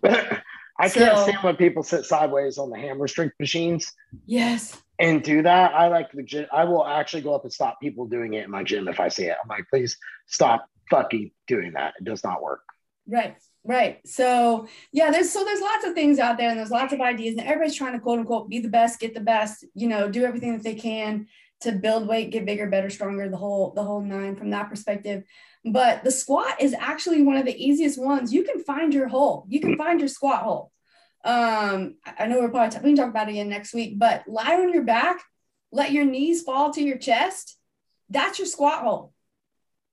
[0.04, 0.42] hurt.
[0.80, 3.92] I so, can't stand when people sit sideways on the hammer strength machines.
[4.26, 4.82] Yes.
[5.00, 5.74] And do that.
[5.74, 6.48] I like the gym.
[6.52, 9.10] I will actually go up and stop people doing it in my gym if I
[9.10, 9.38] see it.
[9.42, 11.94] I'm like, please stop fucking doing that.
[12.00, 12.62] It does not work.
[13.08, 13.36] Right.
[13.66, 14.06] Right.
[14.06, 17.38] So yeah, there's so there's lots of things out there and there's lots of ideas
[17.38, 20.26] and everybody's trying to quote unquote be the best, get the best, you know, do
[20.26, 21.28] everything that they can
[21.64, 25.24] to build weight, get bigger, better, stronger, the whole the whole nine from that perspective.
[25.66, 28.34] But the squat is actually one of the easiest ones.
[28.34, 29.45] You can find your hole.
[29.47, 30.72] You can find your squat hole.
[31.24, 34.28] Um, I know we're probably t- we can talk about it again next week, but
[34.28, 35.24] lie on your back,
[35.72, 37.57] let your knees fall to your chest.
[38.09, 39.14] That's your squat hole.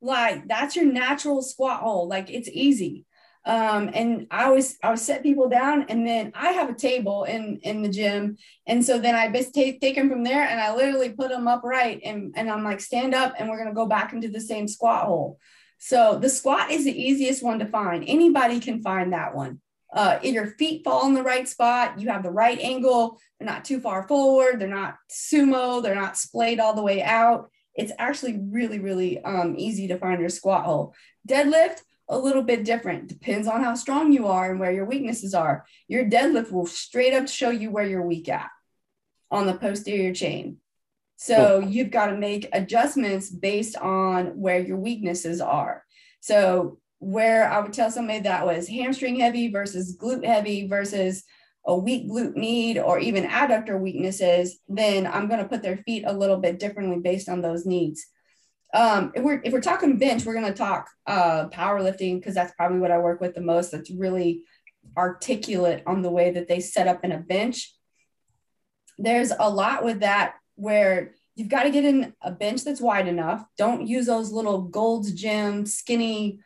[0.00, 2.08] Like that's your natural squat hole.
[2.08, 3.06] Like it's easy.
[3.46, 7.24] Um, and I always I would set people down, and then I have a table
[7.24, 8.36] in in the gym,
[8.66, 11.48] and so then I just take take them from there, and I literally put them
[11.48, 14.68] upright, and and I'm like stand up, and we're gonna go back into the same
[14.68, 15.38] squat hole.
[15.78, 18.04] So the squat is the easiest one to find.
[18.06, 19.60] Anybody can find that one.
[19.92, 21.98] Uh, your feet fall in the right spot.
[21.98, 23.18] You have the right angle.
[23.38, 24.60] They're not too far forward.
[24.60, 25.82] They're not sumo.
[25.82, 27.50] They're not splayed all the way out.
[27.74, 30.94] It's actually really, really um, easy to find your squat hole.
[31.26, 31.80] Deadlift,
[32.10, 33.06] a little bit different.
[33.08, 35.64] Depends on how strong you are and where your weaknesses are.
[35.88, 38.50] Your deadlift will straight up show you where you're weak at
[39.30, 40.58] on the posterior chain.
[41.16, 45.84] So you've got to make adjustments based on where your weaknesses are.
[46.20, 51.22] So where I would tell somebody that was hamstring heavy versus glute heavy versus
[51.66, 56.04] a weak glute need or even adductor weaknesses, then I'm going to put their feet
[56.06, 58.06] a little bit differently based on those needs.
[58.72, 62.54] Um, if we're if we're talking bench, we're going to talk uh, powerlifting because that's
[62.54, 63.72] probably what I work with the most.
[63.72, 64.42] That's really
[64.96, 67.74] articulate on the way that they set up in a bench.
[68.98, 73.08] There's a lot with that where you've got to get in a bench that's wide
[73.08, 73.44] enough.
[73.56, 76.40] Don't use those little Gold's Gym skinny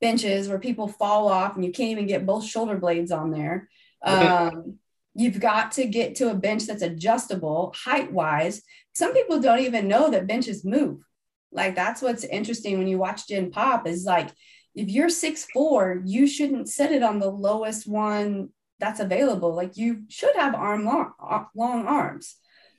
[0.00, 3.68] benches where people fall off and you can't even get both shoulder blades on there.
[4.02, 4.78] Um,
[5.14, 8.62] you've got to get to a bench that's adjustable height wise.
[8.94, 11.04] Some people don't even know that benches move.
[11.52, 14.30] Like that's what's interesting when you watch Gen Pop is like
[14.74, 19.54] if you're six four, you shouldn't set it on the lowest one that's available.
[19.54, 22.36] Like you should have arm long, uh, long arms.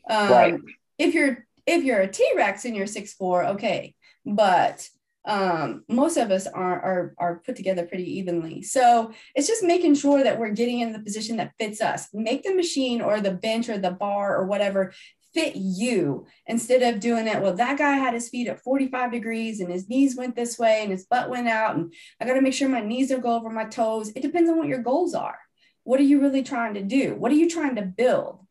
[0.09, 0.55] Um, right.
[0.97, 3.93] If you're if you're a T Rex and you're six four, okay,
[4.25, 4.87] but
[5.23, 8.63] um, most of us are, are are put together pretty evenly.
[8.63, 12.07] So it's just making sure that we're getting in the position that fits us.
[12.13, 14.93] Make the machine or the bench or the bar or whatever
[15.33, 17.41] fit you instead of doing it.
[17.41, 20.79] Well, that guy had his feet at 45 degrees and his knees went this way
[20.81, 21.75] and his butt went out.
[21.75, 24.11] And I got to make sure my knees don't go over my toes.
[24.15, 25.39] It depends on what your goals are.
[25.83, 27.15] What are you really trying to do?
[27.15, 28.45] What are you trying to build?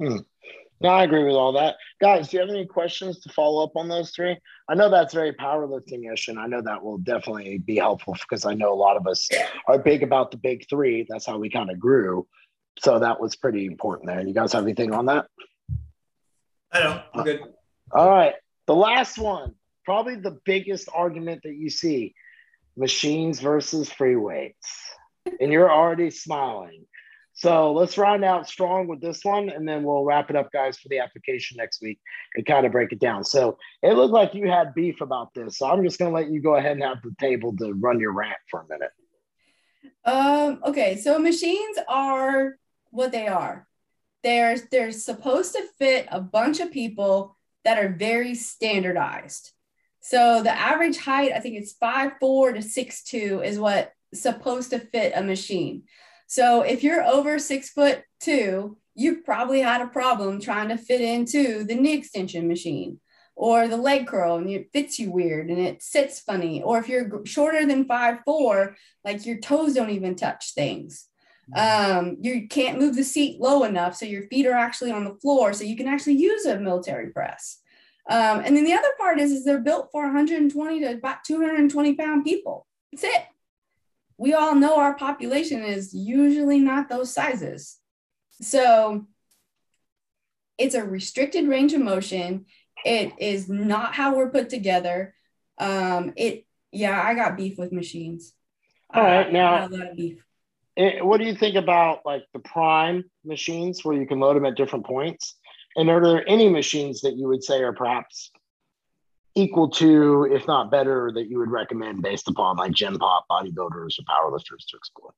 [0.00, 0.18] Hmm.
[0.80, 1.76] No, I agree with all that.
[2.00, 4.36] Guys, do you have any questions to follow up on those three?
[4.68, 8.44] I know that's very powerlifting ish, and I know that will definitely be helpful because
[8.44, 9.28] I know a lot of us
[9.68, 11.06] are big about the big three.
[11.08, 12.26] That's how we kind of grew.
[12.80, 14.26] So that was pretty important there.
[14.26, 15.26] You guys have anything on that?
[16.74, 17.02] I know.
[17.14, 17.40] I'm good.
[17.92, 18.34] All right.
[18.66, 19.54] The last one,
[19.84, 22.14] probably the biggest argument that you see
[22.76, 24.68] machines versus free weights.
[25.40, 26.84] And you're already smiling.
[27.32, 30.78] So let's round out strong with this one, and then we'll wrap it up, guys,
[30.78, 31.98] for the application next week
[32.34, 33.24] and kind of break it down.
[33.24, 35.58] So it looked like you had beef about this.
[35.58, 37.98] So I'm just going to let you go ahead and have the table to run
[37.98, 38.90] your rant for a minute.
[40.04, 40.96] Um, okay.
[40.96, 42.56] So machines are
[42.90, 43.66] what they are
[44.24, 49.52] they're they're supposed to fit a bunch of people that are very standardized.
[50.00, 54.70] So the average height, I think it's five four to six two, is what supposed
[54.70, 55.84] to fit a machine.
[56.26, 61.00] So if you're over six foot two, you've probably had a problem trying to fit
[61.00, 63.00] into the knee extension machine
[63.36, 66.62] or the leg curl and it fits you weird and it sits funny.
[66.62, 71.08] Or if you're shorter than five four, like your toes don't even touch things.
[71.54, 75.14] Um, you can't move the seat low enough so your feet are actually on the
[75.16, 77.60] floor so you can actually use a military press.
[78.08, 81.94] Um, and then the other part is, is they're built for 120 to about 220
[81.94, 82.66] pound people.
[82.92, 83.24] That's it.
[84.16, 87.78] We all know our population is usually not those sizes.
[88.40, 89.06] So
[90.58, 92.46] it's a restricted range of motion.
[92.84, 95.14] It is not how we're put together.
[95.58, 98.32] Um, it, yeah, I got beef with machines.
[98.92, 100.24] All right, now, i got beef.
[100.76, 104.44] Eh, what do you think about like the prime machines where you can load them
[104.44, 105.36] at different points?
[105.76, 108.30] And are there any machines that you would say are perhaps
[109.34, 113.98] equal to, if not better, that you would recommend based upon like gen Pop bodybuilders
[113.98, 115.14] or powerlifters to explore?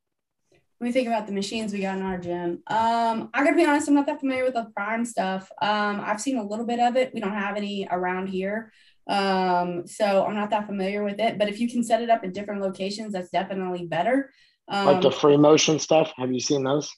[0.79, 3.65] When we think about the machines we got in our gym, um, I gotta be
[3.65, 5.51] honest, I'm not that familiar with the prime stuff.
[5.63, 7.15] Um, I've seen a little bit of it.
[7.15, 8.73] We don't have any around here.
[9.09, 11.39] Um, so I'm not that familiar with it.
[11.39, 14.31] But if you can set it up at different locations, that's definitely better.
[14.69, 16.12] Um, like the um, free motion stuff.
[16.17, 16.91] Have you seen those?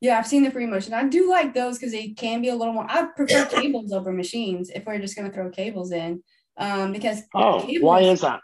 [0.00, 0.94] Yeah, I've seen the free motion.
[0.94, 2.86] I do like those because they can be a little more.
[2.88, 6.22] I prefer cables over machines if we're just going to throw cables in.
[6.56, 8.40] Um, because oh, cables, why is that?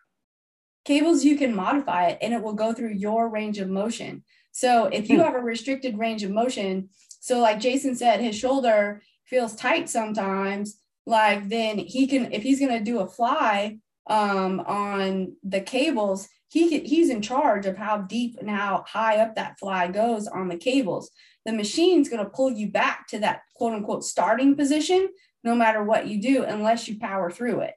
[0.84, 4.22] Cables you can modify it and it will go through your range of motion.
[4.52, 5.24] So if you hmm.
[5.24, 10.78] have a restricted range of motion, so like Jason said, his shoulder feels tight sometimes.
[11.06, 16.28] Like then he can, if he's going to do a fly um, on the cables,
[16.48, 20.48] he he's in charge of how deep and how high up that fly goes on
[20.48, 21.10] the cables.
[21.44, 25.08] The machine's going to pull you back to that quote unquote starting position
[25.44, 27.74] no matter what you do unless you power through it.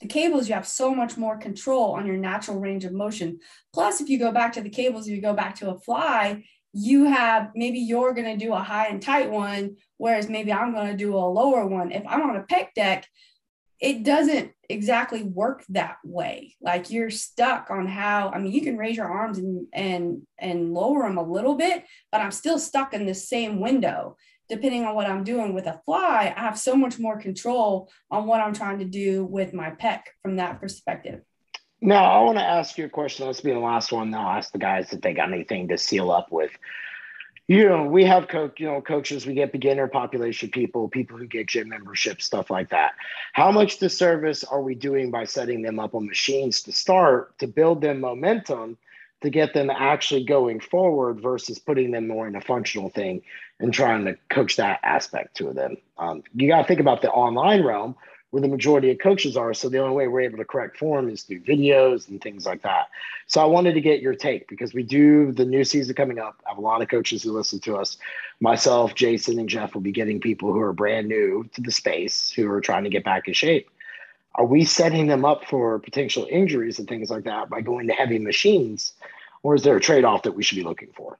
[0.00, 3.38] The cables, you have so much more control on your natural range of motion.
[3.72, 6.44] Plus, if you go back to the cables, if you go back to a fly,
[6.72, 10.74] you have maybe you're going to do a high and tight one, whereas maybe I'm
[10.74, 11.92] going to do a lower one.
[11.92, 13.08] If I'm on a pec deck,
[13.80, 16.54] it doesn't exactly work that way.
[16.60, 20.72] Like you're stuck on how i mean you can raise your arms and and and
[20.72, 24.16] lower them a little bit but i'm still stuck in the same window.
[24.48, 28.26] Depending on what i'm doing with a fly i have so much more control on
[28.26, 31.20] what i'm trying to do with my pec from that perspective.
[31.80, 33.26] Now i want to ask you a question.
[33.26, 36.10] Let's be the last one now ask the guys if they got anything to seal
[36.10, 36.50] up with
[37.48, 41.26] you know, we have coach, you know, coaches, we get beginner population people, people who
[41.26, 42.94] get gym membership, stuff like that.
[43.34, 47.46] How much disservice are we doing by setting them up on machines to start to
[47.46, 48.76] build them momentum
[49.22, 53.22] to get them actually going forward versus putting them more in a functional thing
[53.60, 55.76] and trying to coach that aspect to them?
[55.98, 57.94] Um, you got to think about the online realm
[58.30, 59.54] where the majority of coaches are.
[59.54, 62.62] So the only way we're able to correct form is through videos and things like
[62.62, 62.88] that.
[63.26, 66.42] So I wanted to get your take because we do the new season coming up.
[66.46, 67.98] I have a lot of coaches who listen to us.
[68.40, 72.30] Myself, Jason, and Jeff will be getting people who are brand new to the space
[72.30, 73.70] who are trying to get back in shape.
[74.34, 77.94] are we setting them up for potential injuries and things like that by going to
[77.94, 78.92] heavy machines?
[79.42, 81.18] Or is there a trade off that we should be looking for?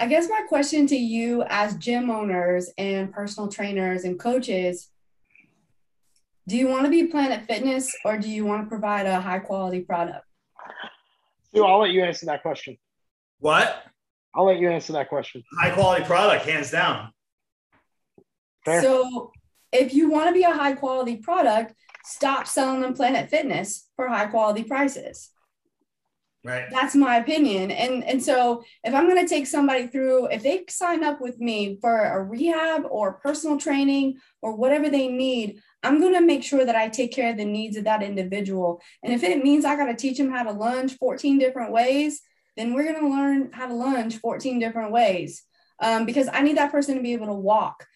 [0.00, 4.88] I guess my question to you, as gym owners and personal trainers and coaches,
[6.48, 9.38] do you want to be Planet Fitness or do you want to provide a high
[9.38, 10.24] quality product?
[11.54, 12.76] So I'll let you answer that question.
[13.38, 13.82] What?
[14.34, 15.42] I'll let you answer that question.
[15.60, 17.10] High quality product, hands down.
[18.64, 18.82] Fair.
[18.82, 19.32] So
[19.72, 21.74] if you want to be a high quality product,
[22.04, 25.30] stop selling them Planet Fitness for high quality prices.
[26.44, 26.64] Right.
[26.72, 27.70] That's my opinion.
[27.70, 31.38] And and so if I'm going to take somebody through, if they sign up with
[31.38, 36.42] me for a rehab or personal training or whatever they need, I'm going to make
[36.42, 38.82] sure that I take care of the needs of that individual.
[39.04, 42.22] And if it means I got to teach them how to lunge 14 different ways,
[42.56, 45.44] then we're going to learn how to lunge 14 different ways.
[45.78, 47.86] Um, because I need that person to be able to walk.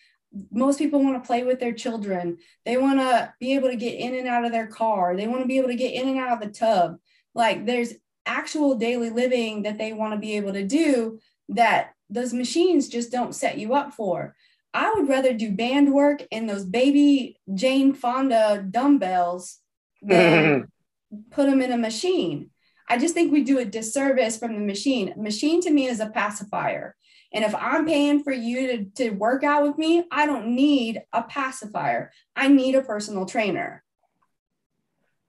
[0.53, 2.39] Most people want to play with their children.
[2.65, 5.17] They want to be able to get in and out of their car.
[5.17, 6.97] They want to be able to get in and out of the tub.
[7.35, 7.93] Like there's
[8.27, 11.19] actual daily living that they want to be able to do
[11.49, 14.37] that those machines just don't set you up for.
[14.75, 19.59] I would rather do band work and those baby Jane Fonda dumbbells
[20.03, 20.69] than
[21.31, 22.51] put them in a machine.
[22.89, 25.15] I just think we do a disservice from the machine.
[25.17, 26.95] Machine to me is a pacifier.
[27.33, 31.03] And if I'm paying for you to, to work out with me, I don't need
[31.13, 32.13] a pacifier.
[32.37, 33.83] I need a personal trainer.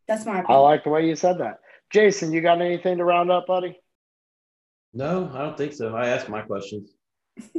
[0.08, 0.58] That's my opinion.
[0.58, 1.60] I like the way you said that.
[1.92, 3.80] Jason, you got anything to round up, buddy?
[4.94, 5.96] No, I don't think so.
[5.96, 6.92] I asked my questions.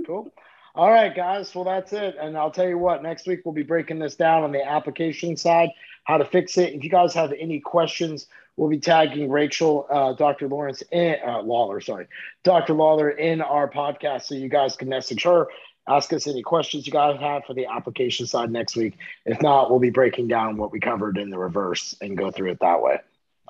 [0.07, 0.33] Cool.
[0.75, 1.55] All right, guys.
[1.55, 2.17] Well, that's it.
[2.21, 5.37] And I'll tell you what, next week we'll be breaking this down on the application
[5.37, 5.71] side,
[6.05, 6.75] how to fix it.
[6.75, 8.27] If you guys have any questions,
[8.57, 10.49] we'll be tagging Racheal, uh, Dr.
[10.49, 12.07] Lawrence, in, uh, Lawler, sorry,
[12.45, 12.75] Dr.
[12.75, 15.49] Lawler in our podcast so you guys can message her.
[15.89, 18.95] Ask us any questions you guys have for the application side next week.
[19.25, 22.51] If not, we'll be breaking down what we covered in the reverse and go through
[22.51, 22.99] it that way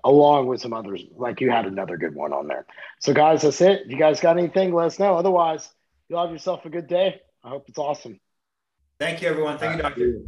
[0.04, 1.02] along with some others.
[1.16, 2.66] Like you had another good one on there.
[3.00, 3.82] So, guys, that's it.
[3.82, 5.16] If you guys got anything, let us know.
[5.16, 5.68] Otherwise,
[6.08, 7.20] you'll have yourself a good day.
[7.42, 8.20] I hope it's awesome.
[8.98, 9.58] Thank you, everyone.
[9.58, 10.22] Thank you, Doctor.